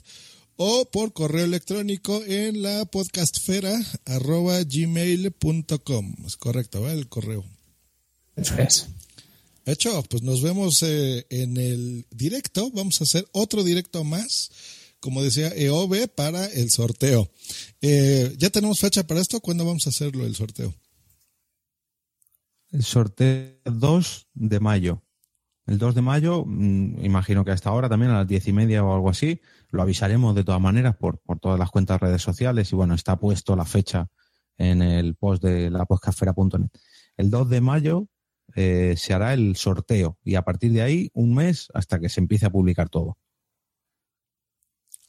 o 0.56 0.86
por 0.86 1.12
correo 1.12 1.44
electrónico 1.44 2.22
en 2.24 2.62
la 2.62 2.84
podcastfera 2.84 3.80
arroba 4.06 4.60
gmail.com. 4.62 6.16
Es 6.26 6.36
correcto, 6.36 6.82
¿verdad? 6.82 6.98
El 6.98 7.08
correo. 7.08 7.44
Eso 8.34 8.56
es. 8.58 8.86
Hecho, 9.66 10.02
pues 10.10 10.22
nos 10.22 10.42
vemos 10.42 10.82
eh, 10.82 11.26
en 11.30 11.56
el 11.56 12.06
directo. 12.10 12.70
Vamos 12.72 13.00
a 13.00 13.04
hacer 13.04 13.26
otro 13.32 13.64
directo 13.64 14.04
más, 14.04 14.50
como 15.04 15.22
decía 15.22 15.48
EOB, 15.54 16.08
para 16.08 16.46
el 16.46 16.70
sorteo. 16.70 17.28
Eh, 17.82 18.34
¿Ya 18.38 18.48
tenemos 18.48 18.80
fecha 18.80 19.06
para 19.06 19.20
esto? 19.20 19.38
¿Cuándo 19.38 19.66
vamos 19.66 19.86
a 19.86 19.90
hacerlo 19.90 20.24
el 20.24 20.34
sorteo? 20.34 20.72
El 22.70 22.84
sorteo 22.84 23.50
2 23.66 24.28
de 24.32 24.60
mayo. 24.60 25.02
El 25.66 25.76
2 25.76 25.94
de 25.94 26.00
mayo, 26.00 26.44
mm, 26.46 27.04
imagino 27.04 27.44
que 27.44 27.50
hasta 27.50 27.68
ahora 27.68 27.90
también 27.90 28.12
a 28.12 28.20
las 28.20 28.26
diez 28.26 28.48
y 28.48 28.54
media 28.54 28.82
o 28.82 28.94
algo 28.94 29.10
así, 29.10 29.42
lo 29.68 29.82
avisaremos 29.82 30.34
de 30.34 30.42
todas 30.42 30.60
maneras 30.62 30.96
por, 30.96 31.18
por 31.18 31.38
todas 31.38 31.58
las 31.58 31.70
cuentas 31.70 32.00
redes 32.00 32.22
sociales 32.22 32.72
y 32.72 32.76
bueno, 32.76 32.94
está 32.94 33.18
puesto 33.18 33.56
la 33.56 33.66
fecha 33.66 34.08
en 34.56 34.80
el 34.80 35.16
post 35.16 35.44
de 35.44 35.68
la 35.68 35.84
podcastfera.net. 35.84 36.70
El 37.18 37.28
2 37.28 37.50
de 37.50 37.60
mayo 37.60 38.08
eh, 38.54 38.94
se 38.96 39.12
hará 39.12 39.34
el 39.34 39.54
sorteo 39.56 40.16
y 40.24 40.36
a 40.36 40.42
partir 40.42 40.72
de 40.72 40.80
ahí 40.80 41.10
un 41.12 41.34
mes 41.34 41.68
hasta 41.74 42.00
que 42.00 42.08
se 42.08 42.20
empiece 42.20 42.46
a 42.46 42.50
publicar 42.50 42.88
todo. 42.88 43.18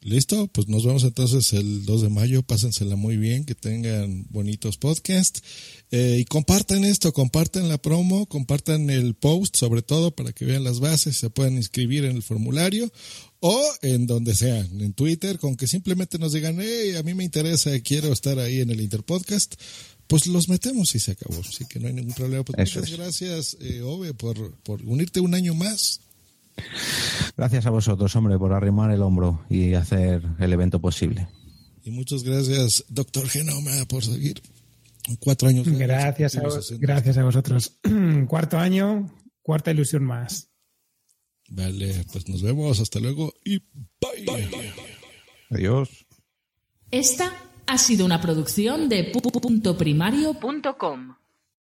Listo, 0.05 0.45
pues 0.49 0.67
nos 0.67 0.85
vemos 0.85 1.03
entonces 1.03 1.51
el 1.53 1.83
2 1.83 2.03
de 2.03 2.09
mayo. 2.09 2.43
Pásensela 2.43 2.95
muy 2.95 3.17
bien, 3.17 3.43
que 3.43 3.55
tengan 3.55 4.27
bonitos 4.29 4.77
podcasts. 4.77 5.41
Eh, 5.89 6.17
y 6.19 6.25
compartan 6.25 6.85
esto, 6.85 7.11
compartan 7.11 7.69
la 7.69 7.79
promo, 7.79 8.27
compartan 8.27 8.91
el 8.91 9.15
post, 9.15 9.55
sobre 9.55 9.81
todo 9.81 10.11
para 10.11 10.31
que 10.31 10.45
vean 10.45 10.63
las 10.63 10.79
bases, 10.79 11.17
se 11.17 11.31
puedan 11.31 11.55
inscribir 11.55 12.05
en 12.05 12.17
el 12.17 12.21
formulario 12.21 12.91
o 13.39 13.59
en 13.81 14.05
donde 14.05 14.35
sea, 14.35 14.59
en 14.59 14.93
Twitter, 14.93 15.39
con 15.39 15.55
que 15.55 15.65
simplemente 15.65 16.19
nos 16.19 16.33
digan, 16.33 16.57
hey, 16.59 16.93
a 16.97 17.01
mí 17.01 17.15
me 17.15 17.23
interesa, 17.23 17.71
quiero 17.79 18.13
estar 18.13 18.37
ahí 18.37 18.61
en 18.61 18.69
el 18.69 18.81
Interpodcast. 18.81 19.55
Pues 20.05 20.27
los 20.27 20.49
metemos 20.49 20.93
y 20.93 20.99
se 20.99 21.13
acabó. 21.13 21.39
Así 21.39 21.65
que 21.65 21.79
no 21.79 21.87
hay 21.87 21.93
ningún 21.93 22.13
problema. 22.13 22.45
Pues 22.45 22.59
muchas 22.59 22.91
es. 22.91 22.95
gracias, 22.95 23.57
eh, 23.59 23.81
Ove, 23.81 24.13
por, 24.13 24.55
por 24.57 24.83
unirte 24.83 25.19
un 25.19 25.33
año 25.33 25.55
más. 25.55 26.01
Gracias 27.37 27.65
a 27.65 27.69
vosotros, 27.69 28.15
hombre, 28.15 28.37
por 28.37 28.53
arrimar 28.53 28.91
el 28.91 29.01
hombro 29.01 29.45
y 29.49 29.73
hacer 29.73 30.21
el 30.39 30.53
evento 30.53 30.79
posible. 30.79 31.27
Y 31.83 31.91
muchas 31.91 32.23
gracias, 32.23 32.85
doctor 32.89 33.27
Genoma, 33.29 33.71
por 33.87 34.03
seguir. 34.03 34.41
Cuatro 35.19 35.47
años. 35.49 35.67
Gracias 35.67 36.35
a, 36.37 36.41
vos- 36.41 36.73
gracias 36.79 37.17
a 37.17 37.23
vosotros. 37.23 37.77
Cuarto 38.27 38.57
año, 38.57 39.13
cuarta 39.43 39.71
ilusión 39.71 40.03
más. 40.03 40.49
Vale, 41.49 42.03
pues 42.11 42.27
nos 42.27 42.41
vemos. 42.41 42.79
Hasta 42.79 42.99
luego 42.99 43.31
y 43.43 43.59
bye. 43.59 44.73
Adiós. 45.51 45.89
Esta 46.89 47.31
ha 47.67 47.77
sido 47.77 48.03
una 48.05 48.19
producción 48.19 48.89
de 48.89 49.11
pu- 49.13 49.21
pu- 49.21 49.39
punto 49.41 49.77
primario.com. 49.77 51.15